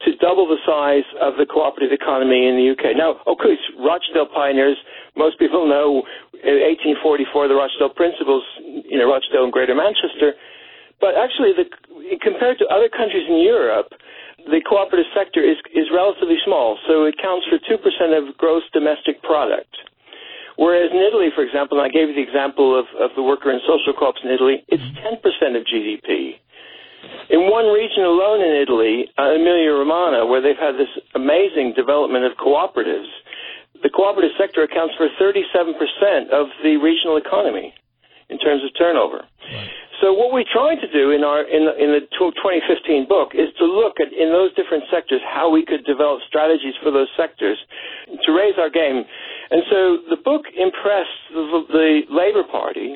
[0.06, 2.93] to double the size of the cooperative economy in the UK.
[2.93, 4.78] Now, of course, Rochdale pioneers.
[5.18, 6.06] Most people know
[6.38, 6.62] in
[7.02, 10.38] 1844 the Rochdale Principles, you know, Rochdale and Greater Manchester.
[11.02, 11.66] But actually, the,
[12.22, 13.89] compared to other countries in Europe,
[14.45, 17.78] the cooperative sector is, is relatively small, so it counts for 2%
[18.14, 19.74] of gross domestic product.
[20.58, 23.54] Whereas in Italy, for example, and I gave you the example of, of the worker
[23.54, 25.22] and social co-ops in Italy, it's 10%
[25.54, 26.41] of GDP.
[27.30, 32.34] In one region alone in Italy, uh, Emilia-Romagna, where they've had this amazing development of
[32.39, 33.12] cooperatives,
[33.84, 37.74] the cooperative sector accounts for 37% of the regional economy
[38.30, 39.24] in terms of turnover.
[39.24, 39.70] Right.
[40.01, 43.49] So what we tried to do in our in the, in the 2015 book is
[43.58, 47.58] to look at in those different sectors how we could develop strategies for those sectors
[48.05, 49.01] to raise our game.
[49.49, 49.80] And so
[50.10, 52.93] the book impressed the, the Labour Party,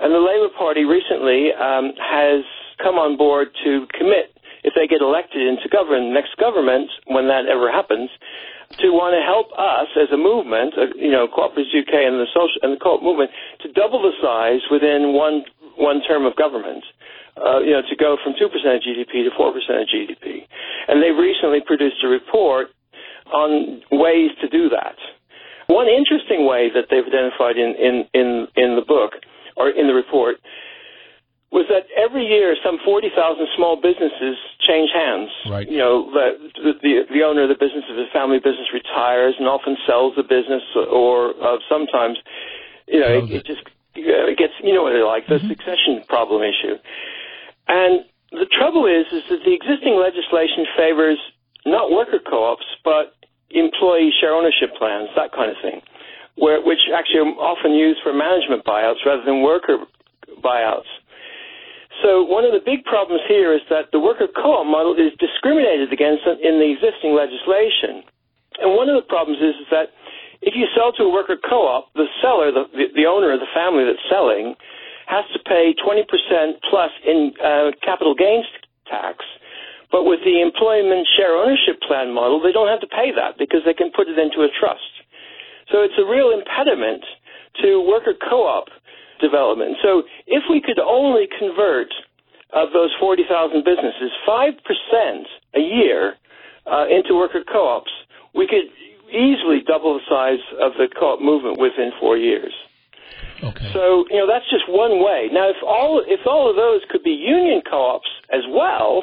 [0.00, 2.42] and the Labour Party recently um, has
[2.82, 7.46] come on board to commit if they get elected into government next government when that
[7.46, 8.10] ever happens
[8.80, 12.26] to want to help us as a movement, uh, you know, Cooperatives UK and the
[12.34, 13.30] social and the co-op movement,
[13.62, 15.44] to double the size within one
[15.76, 16.82] one term of government.
[17.34, 20.46] Uh, you know, to go from 2% of GDP to 4% of GDP.
[20.86, 22.68] And they've recently produced a report
[23.26, 24.94] on ways to do that.
[25.66, 29.18] One interesting way that they've identified in, in, in, in the book,
[29.56, 30.36] or in the report,
[31.54, 33.14] was that every year some 40,000
[33.54, 35.30] small businesses change hands.
[35.46, 35.70] Right.
[35.70, 39.46] You know, the, the, the owner of the business, if a family business retires and
[39.46, 42.18] often sells the business or uh, sometimes,
[42.90, 43.62] you know, it, it just
[43.94, 45.54] it gets, you know what they're like, the mm-hmm.
[45.54, 46.74] succession problem issue.
[47.70, 48.02] And
[48.34, 51.22] the trouble is, is that the existing legislation favors
[51.62, 53.14] not worker co-ops, but
[53.54, 55.80] employee share ownership plans, that kind of thing,
[56.34, 59.78] where, which actually are often used for management buyouts rather than worker
[60.42, 60.90] buyouts.
[62.02, 65.92] So one of the big problems here is that the worker co-op model is discriminated
[65.92, 68.02] against in the existing legislation.
[68.58, 69.94] And one of the problems is, is that
[70.42, 73.84] if you sell to a worker co-op, the seller, the, the, owner of the family
[73.86, 74.54] that's selling,
[75.06, 76.04] has to pay 20%
[76.68, 78.46] plus in uh, capital gains
[78.86, 79.24] tax.
[79.90, 83.62] But with the employment share ownership plan model, they don't have to pay that because
[83.64, 84.90] they can put it into a trust.
[85.70, 87.04] So it's a real impediment
[87.62, 88.68] to worker co-op
[89.20, 89.76] development.
[89.82, 91.88] So if we could only convert
[92.52, 94.54] of those 40,000 businesses 5%
[95.56, 96.14] a year
[96.66, 97.90] uh, into worker co-ops,
[98.34, 98.70] we could
[99.10, 102.52] easily double the size of the co-op movement within four years.
[103.42, 103.70] Okay.
[103.72, 105.28] So you know that's just one way.
[105.30, 109.02] Now, if all if all of those could be union co-ops as well,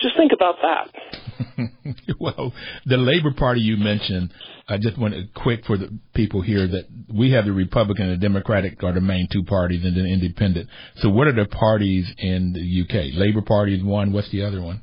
[0.00, 0.90] just think about that.
[2.18, 2.52] well,
[2.86, 4.32] the Labor Party you mentioned,
[4.70, 8.14] I just want to quick for the people here that we have the Republican and
[8.14, 10.70] the Democratic are the main two parties, and then Independent.
[11.02, 13.18] So, what are the parties in the UK?
[13.18, 14.12] Labor Party is one.
[14.12, 14.82] What's the other one?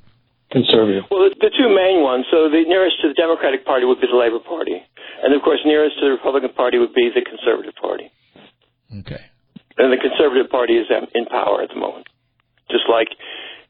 [0.52, 1.04] Conservative.
[1.10, 2.28] Well, the two main ones.
[2.32, 4.76] So the nearest to the Democratic Party would be the Labor Party,
[5.24, 8.12] and of course, nearest to the Republican Party would be the Conservative Party.
[8.92, 9.24] Okay.
[9.80, 12.08] And the Conservative Party is in power at the moment,
[12.72, 13.08] just like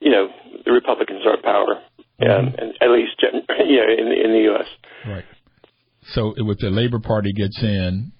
[0.01, 0.30] you know
[0.65, 1.78] the Republicans are in power,
[2.22, 2.26] mm-hmm.
[2.26, 3.22] um, and at least
[3.70, 4.70] you know in the, in the U.S.
[5.05, 5.26] Right.
[6.14, 8.12] So if the Labor Party gets in,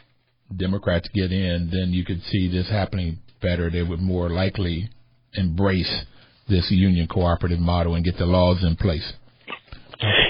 [0.56, 3.70] Democrats get in, then you could see this happening better.
[3.70, 4.90] They would more likely
[5.34, 6.06] embrace
[6.48, 9.14] this union cooperative model and get the laws in place.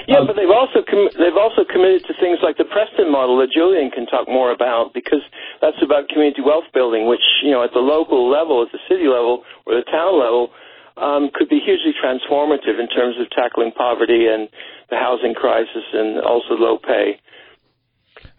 [0.08, 3.52] Yeah, but they've also com- they've also committed to things like the Preston model that
[3.52, 5.20] Julian can talk more about because
[5.60, 9.04] that's about community wealth building, which you know at the local level, at the city
[9.04, 10.48] level or the town level,
[10.96, 14.48] um, could be hugely transformative in terms of tackling poverty and
[14.88, 17.20] the housing crisis and also low pay.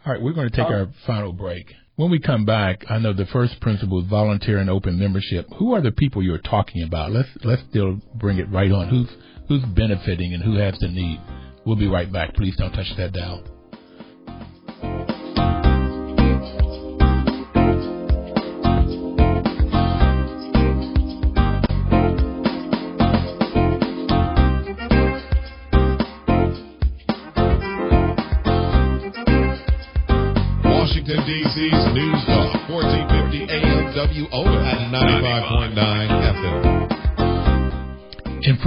[0.06, 1.74] All right, we're going to take um, our final break.
[1.98, 5.46] When we come back, I know the first principle is volunteer and open membership.
[5.58, 7.12] Who are the people you're talking about?
[7.12, 8.88] Let's let's still bring it right on.
[8.88, 9.10] Who's
[9.50, 11.20] who's benefiting and who has the need?
[11.66, 12.36] We'll be right back.
[12.36, 13.44] Please don't touch that dial.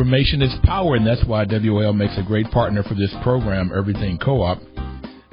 [0.03, 4.19] Information is power, and that's why WOL makes a great partner for this program, Everything
[4.19, 4.59] Co-op.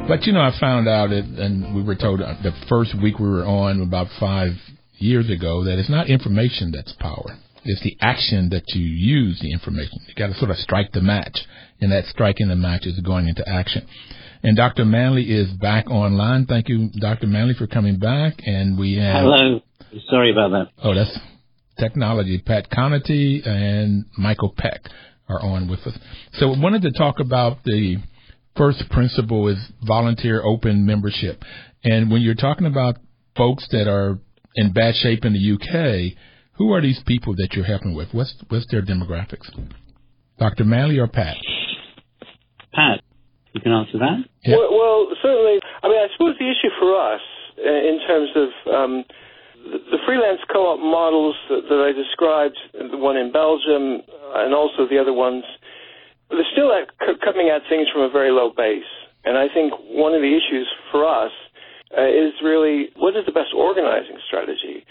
[0.08, 3.18] But you know, I found out, it, and we were told uh, the first week
[3.18, 4.52] we were on about five
[5.00, 7.36] years ago that it's not information that's power.
[7.66, 10.02] It's the action that you use the information.
[10.08, 11.40] You got to sort of strike the match,
[11.82, 13.88] and that striking the match is going into action.
[14.44, 14.86] And Dr.
[14.86, 16.46] Manley is back online.
[16.46, 17.26] Thank you, Dr.
[17.26, 18.36] Manley, for coming back.
[18.46, 19.24] And we have.
[19.24, 19.62] Hello.
[20.12, 20.68] Sorry about that.
[20.84, 21.18] Oh, that's
[21.80, 22.40] technology.
[22.40, 24.82] Pat Conaty and Michael Peck
[25.28, 25.98] are on with us.
[26.34, 27.98] So I wanted to talk about the
[28.58, 31.44] first principle is volunteer open membership.
[31.84, 32.98] And when you're talking about
[33.38, 34.20] folks that are
[34.56, 36.18] in bad shape in the UK,
[36.58, 38.10] who are these people that you're helping with?
[38.12, 39.48] What's what's their demographics?
[40.38, 40.66] Dr.
[40.66, 41.38] Manley or Pat?
[42.74, 43.02] Pat,
[43.54, 44.18] you can answer that.
[44.44, 44.58] Yeah.
[44.58, 45.60] Well, well, certainly.
[45.82, 47.22] I mean, I suppose the issue for us
[47.58, 49.04] uh, in terms of um,
[49.64, 54.02] the, freelance co-op models that, that I described, the one in Belgium
[54.36, 55.44] and also the other ones,
[56.30, 58.88] they're still at, c- coming at things from a very low base.
[59.26, 61.32] And I think one of the issues for us
[61.92, 64.86] uh, is really what is the best organizing strategy?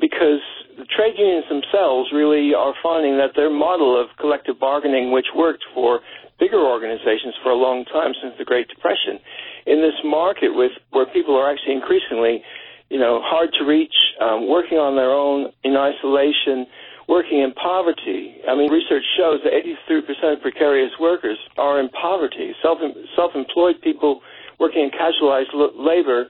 [0.00, 0.42] Because
[0.78, 5.64] the trade unions themselves really are finding that their model of collective bargaining, which worked
[5.74, 6.00] for
[6.38, 9.18] bigger organizations for a long time since the Great Depression,
[9.66, 12.42] in this market with where people are actually increasingly,
[12.90, 16.66] you know, hard to reach, um, working on their own in isolation,
[17.08, 18.36] working in poverty.
[18.48, 22.52] I mean, research shows that 83% of precarious workers are in poverty.
[22.62, 22.78] Self
[23.16, 24.20] self-employed people
[24.58, 26.28] working in casualized l- labor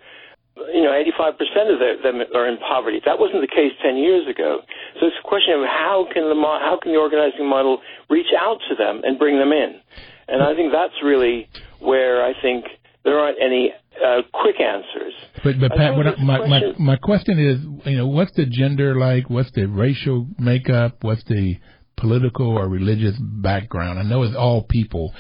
[0.75, 1.39] you know, 85%
[1.71, 3.01] of them are in poverty.
[3.05, 4.61] That wasn't the case 10 years ago.
[4.99, 7.79] So it's a question of how can the how can the organizing model
[8.11, 9.81] reach out to them and bring them in?
[10.27, 11.49] And I think that's really
[11.79, 12.67] where I think
[13.05, 13.73] there aren't any
[14.05, 15.15] uh, quick answers.
[15.45, 18.47] But but Pat, what I, my, my question- my question is, you know, what's the
[18.47, 19.29] gender like?
[19.31, 20.99] What's the racial makeup?
[21.03, 21.59] What's the
[21.97, 23.99] political or religious background?
[23.99, 25.15] I know it's all people,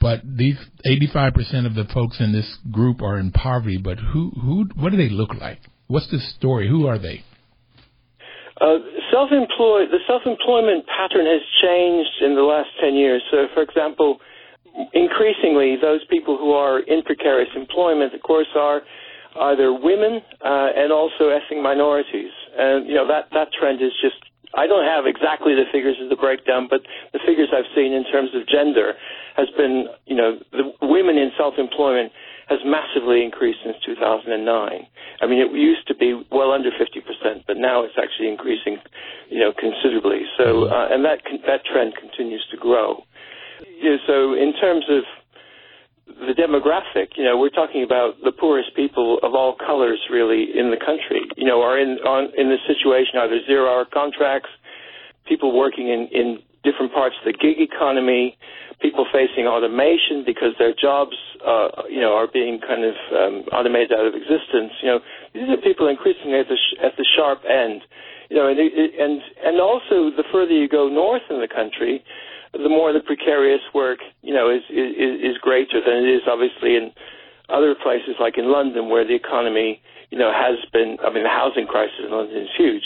[0.00, 0.56] but these
[0.86, 3.78] 85% of the folks in this group are in poverty.
[3.78, 5.58] But who who what do they look like?
[5.86, 6.68] What's the story?
[6.68, 7.24] Who are they?
[8.60, 8.78] Uh,
[9.10, 13.20] self-employed, the self-employment pattern has changed in the last 10 years.
[13.30, 14.18] So, for example,
[14.92, 18.82] increasingly those people who are in precarious employment, of course, are
[19.52, 22.32] either women uh, and also ethnic minorities.
[22.56, 24.16] And, you know, that, that trend is just,
[24.54, 26.80] I don't have exactly the figures of the breakdown, but
[27.12, 28.92] the figures I've seen in terms of gender
[29.36, 32.12] has been, you know, the women in self-employment
[32.48, 34.28] has massively increased since 2009.
[34.36, 38.76] I mean, it used to be well under 50%, but now it's actually increasing,
[39.30, 40.28] you know, considerably.
[40.36, 43.04] So, uh, and that that trend continues to grow.
[43.66, 45.02] You know, so, in terms of
[46.06, 50.70] the demographic, you know, we're talking about the poorest people of all colors, really, in
[50.70, 51.22] the country.
[51.36, 54.50] You know, are in on in this situation either zero-hour contracts,
[55.26, 58.38] people working in in different parts of the gig economy,
[58.80, 61.14] people facing automation because their jobs,
[61.46, 64.70] uh, you know, are being kind of um, automated out of existence.
[64.82, 64.98] You know,
[65.34, 67.82] these are people increasingly at the sh- at the sharp end.
[68.30, 72.02] You know, and and and also the further you go north in the country,
[72.52, 76.76] the more the precarious work, you know, is is, is greater than it is obviously
[76.76, 76.92] in
[77.48, 79.80] other places like in London where the economy,
[80.10, 80.98] you know, has been.
[81.04, 82.84] I mean, the housing crisis in London is huge.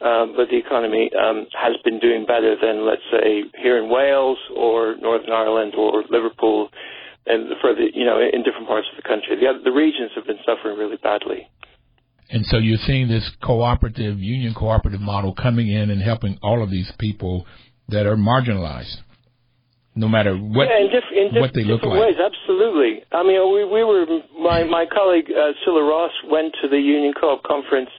[0.00, 4.38] Um, but the economy um, has been doing better than, let's say, here in Wales
[4.56, 6.70] or Northern Ireland or Liverpool,
[7.26, 9.36] and further, you know, in different parts of the country.
[9.38, 11.50] The, other, the regions have been suffering really badly.
[12.30, 16.70] And so you're seeing this cooperative, union cooperative model coming in and helping all of
[16.70, 17.44] these people
[17.90, 18.96] that are marginalized,
[19.94, 22.00] no matter what yeah, in, diff- in diff- what they look like.
[22.00, 23.02] ways, absolutely.
[23.12, 24.06] I mean, we, we were
[24.40, 27.90] my my colleague uh, Cilla Ross went to the Union Co-op conference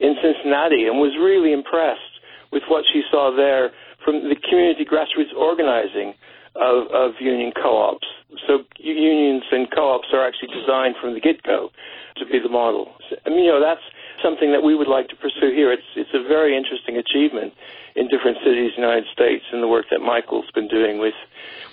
[0.00, 2.14] in Cincinnati and was really impressed
[2.52, 3.70] with what she saw there
[4.04, 6.14] from the community grassroots organizing
[6.56, 8.06] of, of union co-ops.
[8.46, 11.70] So unions and co-ops are actually designed from the get-go
[12.16, 12.94] to be the model.
[13.26, 13.84] I mean, you know, that's
[14.22, 15.72] something that we would like to pursue here.
[15.72, 17.54] It's it's a very interesting achievement
[17.96, 21.16] in different cities in the United States and the work that Michael's been doing with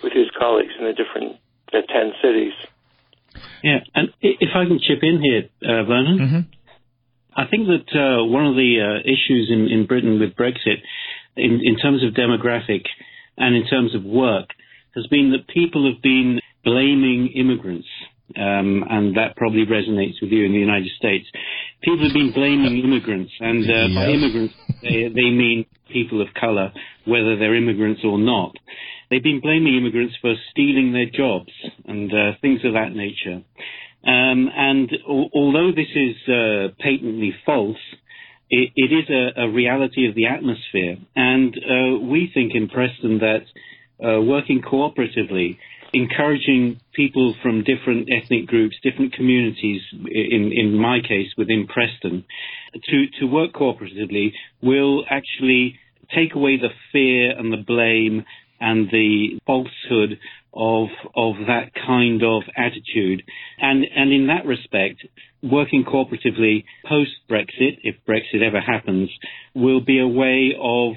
[0.03, 1.37] with his colleagues in the different
[1.73, 2.53] uh, ten cities.
[3.63, 6.45] Yeah, and if I can chip in here, uh, Vernon, Mhm.
[7.35, 10.79] I think that uh, one of the uh, issues in, in Britain with Brexit,
[11.35, 12.85] in, in terms of demographic
[13.37, 14.49] and in terms of work,
[14.95, 17.87] has been that people have been blaming immigrants.
[18.35, 21.27] Um, and that probably resonates with you in the United States.
[21.83, 26.71] People have been blaming immigrants, and uh, by immigrants, they, they mean people of color,
[27.05, 28.55] whether they're immigrants or not.
[29.09, 31.51] They've been blaming immigrants for stealing their jobs
[31.85, 33.43] and uh, things of that nature.
[34.05, 37.77] Um, and al- although this is uh, patently false,
[38.49, 40.97] it, it is a, a reality of the atmosphere.
[41.15, 43.45] And uh, we think in Preston that
[44.03, 45.57] uh, working cooperatively,
[45.95, 52.25] encouraging people from different ethnic groups, different communities, in, in my case within Preston,
[52.83, 55.79] to, to work cooperatively will actually
[56.13, 58.25] take away the fear and the blame
[58.59, 60.19] and the falsehood
[60.53, 63.23] of of that kind of attitude.
[63.59, 65.05] And and in that respect,
[65.43, 69.09] working cooperatively post Brexit, if Brexit ever happens,
[69.53, 70.93] will be a way of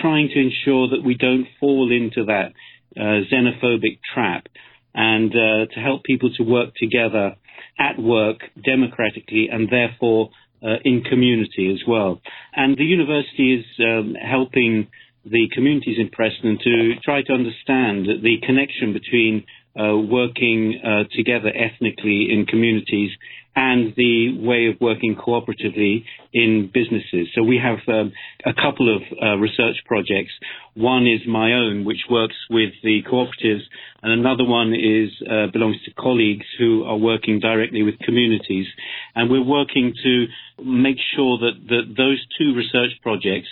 [0.00, 2.52] trying to ensure that we don't fall into that
[2.96, 4.46] uh, xenophobic trap
[4.94, 7.36] and uh, to help people to work together
[7.78, 10.30] at work democratically and therefore
[10.62, 12.20] uh, in community as well.
[12.54, 14.88] And the university is um, helping
[15.24, 19.44] the communities in Preston to try to understand the connection between
[19.78, 23.10] uh, working uh, together ethnically in communities
[23.54, 27.28] and the way of working cooperatively in businesses.
[27.34, 28.12] So we have um,
[28.46, 30.32] a couple of uh, research projects.
[30.74, 33.60] One is my own, which works with the cooperatives,
[34.02, 38.66] and another one is uh, belongs to colleagues who are working directly with communities.
[39.14, 40.26] And we're working to
[40.64, 43.48] make sure that, that those two research projects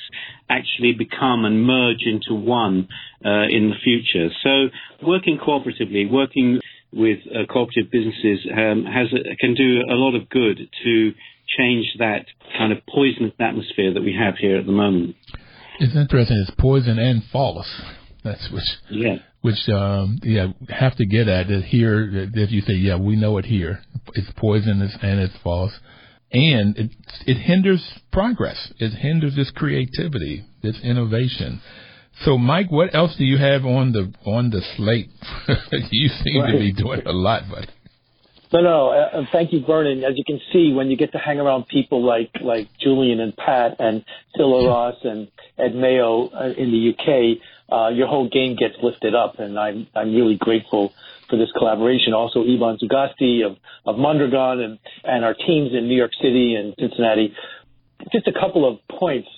[0.49, 2.89] actually become and merge into one
[3.25, 4.31] uh, in the future.
[4.43, 4.69] So
[5.07, 6.61] working cooperatively, working
[6.93, 11.13] with uh, cooperative businesses um, has a, can do a lot of good to
[11.59, 12.27] change that
[12.57, 15.17] kind of poisonous atmosphere that we have here at the moment.
[15.79, 16.45] It's interesting.
[16.47, 17.69] It's poison and false.
[18.23, 18.65] That's which.
[18.91, 19.17] Yeah.
[19.41, 22.29] Which um, yeah have to get at it here.
[22.35, 23.81] If you say yeah we know it here,
[24.15, 25.73] it's poisonous and it's false,
[26.31, 26.91] and it
[27.27, 27.83] it hinders
[28.13, 28.73] progress.
[28.79, 31.63] It hinders this creativity, this innovation.
[32.25, 35.11] So, Mike, what else do you have on the on the slate?
[35.91, 36.53] you seem right.
[36.53, 37.69] to be doing a lot, buddy.
[38.53, 38.89] No, no.
[38.91, 40.05] Uh, thank you, Vernon.
[40.05, 43.35] As you can see, when you get to hang around people like like Julian and
[43.37, 44.05] Pat and
[44.37, 47.39] Cilla Ross and Ed Mayo uh, in the UK,
[47.73, 50.93] uh, your whole game gets lifted up, and I'm I'm really grateful
[51.31, 52.13] for this collaboration.
[52.13, 53.57] Also, Ibon Zugasti of
[53.87, 57.33] of Mondragon and and our teams in New York City and Cincinnati.
[58.13, 59.29] Just a couple of points.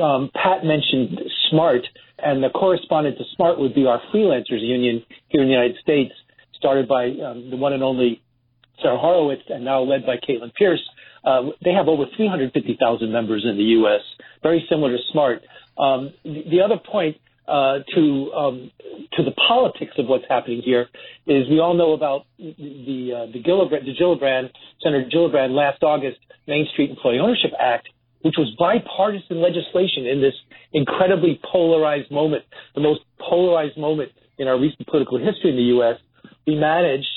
[0.00, 1.20] Um, Pat mentioned
[1.50, 1.86] SMART
[2.18, 6.12] and the correspondent to SMART would be our freelancers union here in the United States,
[6.54, 8.22] started by um, the one and only
[8.82, 10.82] Sara Horowitz and now led by Caitlin Pearce.
[11.24, 14.00] Uh, they have over 350,000 members in the U.S.,
[14.42, 15.42] very similar to SMART.
[15.78, 17.16] Um, the, the, other point
[17.46, 18.70] uh, to um,
[19.12, 20.88] to the politics of what's happening here
[21.26, 24.50] is we all know about the the, uh, the Gillibrand, the Gillibrand,
[24.82, 27.88] Senator Gillibrand last August Main Street Employee Ownership Act,
[28.22, 30.34] which was bipartisan legislation in this
[30.72, 32.44] incredibly polarized moment,
[32.74, 35.96] the most polarized moment in our recent political history in the U.S.,
[36.46, 37.08] we managed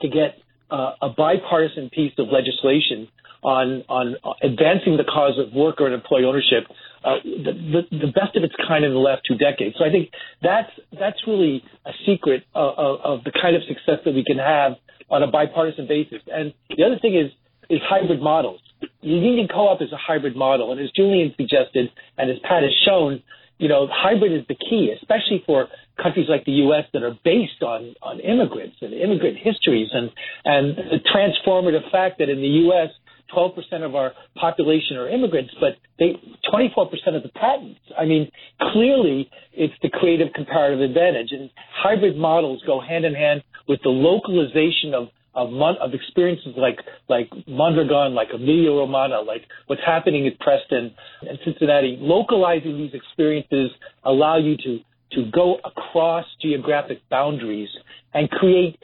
[0.00, 0.38] to get
[0.70, 3.08] uh, a bipartisan piece of legislation
[3.42, 6.66] on on advancing the cause of worker and employee ownership,
[7.04, 9.76] uh, the, the, the best of its kind in the last two decades.
[9.78, 10.10] So I think
[10.42, 14.38] that's that's really a secret of, of, of the kind of success that we can
[14.38, 14.72] have
[15.08, 16.22] on a bipartisan basis.
[16.26, 17.30] And the other thing is
[17.70, 18.60] is hybrid models.
[19.00, 23.22] Union co-op is a hybrid model, and as Julian suggested, and as Pat has shown,
[23.58, 25.68] you know, hybrid is the key, especially for
[26.02, 26.84] countries like the U.S.
[26.92, 30.10] that are based on on immigrants and immigrant histories, and
[30.44, 32.90] and the transformative fact that in the U.S.
[33.34, 36.14] 12% of our population are immigrants, but they
[36.52, 37.80] 24% of the patents.
[37.98, 38.30] I mean,
[38.72, 43.90] clearly it's the creative comparative advantage, and hybrid models go hand in hand with the
[43.90, 46.78] localization of of, of experiences like
[47.08, 50.94] like Mondragon, like Emilia Romagna, like what's happening at Preston
[51.28, 51.98] and Cincinnati.
[52.00, 53.70] Localizing these experiences
[54.04, 54.78] allow you to
[55.12, 57.68] to go across geographic boundaries
[58.12, 58.78] and create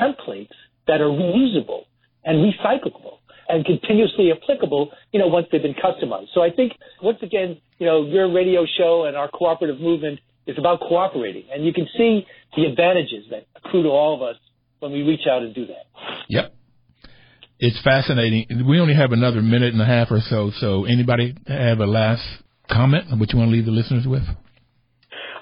[0.00, 0.54] templates
[0.86, 1.84] that are reusable
[2.24, 6.28] and recyclable and continuously applicable, you know, once they've been customized.
[6.34, 10.56] So I think once again, you know, your radio show and our cooperative movement is
[10.58, 11.44] about cooperating.
[11.52, 12.26] And you can see
[12.56, 14.36] the advantages that accrue to all of us
[14.84, 15.88] when we reach out and do that.
[16.28, 16.54] Yep.
[17.58, 18.68] It's fascinating.
[18.68, 20.52] We only have another minute and a half or so.
[20.60, 22.20] So, anybody have a last
[22.68, 24.22] comment on what you want to leave the listeners with?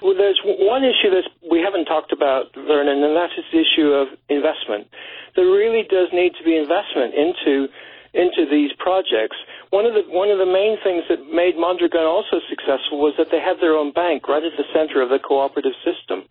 [0.01, 3.91] Well, there's one issue that we haven't talked about, Vernon, and that is the issue
[3.91, 4.87] of investment.
[5.35, 7.67] There really does need to be investment into
[8.13, 9.35] into these projects.
[9.71, 13.27] One of the one of the main things that made Mondragon also successful was that
[13.31, 16.29] they had their own bank right at the center of the cooperative system.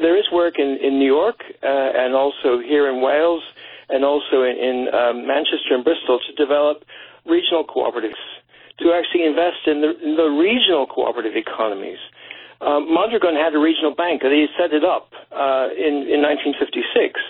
[0.00, 3.42] There is work in, in New York uh, and also here in Wales
[3.88, 6.84] and also in, in um, Manchester and Bristol to develop
[7.26, 8.20] regional cooperatives,
[8.80, 11.98] to actually invest in the, in the regional cooperative economies.
[12.60, 14.22] Um, Mondragon had a regional bank.
[14.22, 17.20] They set it up uh, in, in 1956,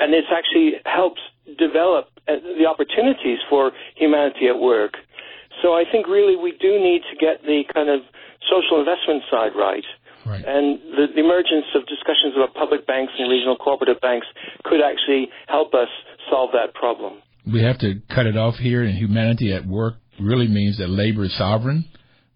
[0.00, 1.20] and it's actually helped
[1.58, 4.96] develop uh, the opportunities for humanity at work.
[5.62, 8.00] So I think really we do need to get the kind of
[8.46, 9.84] social investment side right.
[10.28, 10.44] Right.
[10.44, 14.26] And the, the emergence of discussions about public banks and regional cooperative banks
[14.64, 15.88] could actually help us
[16.28, 17.22] solve that problem.
[17.50, 21.24] We have to cut it off here, and humanity at work really means that labor
[21.24, 21.88] is sovereign,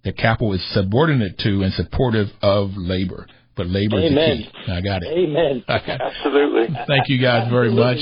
[0.05, 3.27] that capital is subordinate to and supportive of labor.
[3.57, 4.39] But labor Amen.
[4.39, 4.73] is the key.
[4.73, 5.13] I got it.
[5.13, 5.65] Amen.
[5.69, 6.75] Absolutely.
[6.87, 7.99] Thank you guys very much.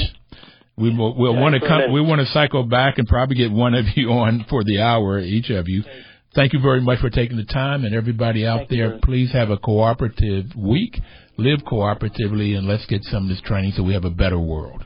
[0.77, 1.93] We will we'll want to come.
[1.93, 5.19] We want to cycle back and probably get one of you on for the hour,
[5.19, 5.83] each of you.
[6.35, 9.01] Thank you very much for taking the time, and everybody out Thank there, you.
[9.03, 11.01] please have a cooperative week.
[11.37, 14.85] Live cooperatively, and let's get some of this training so we have a better world.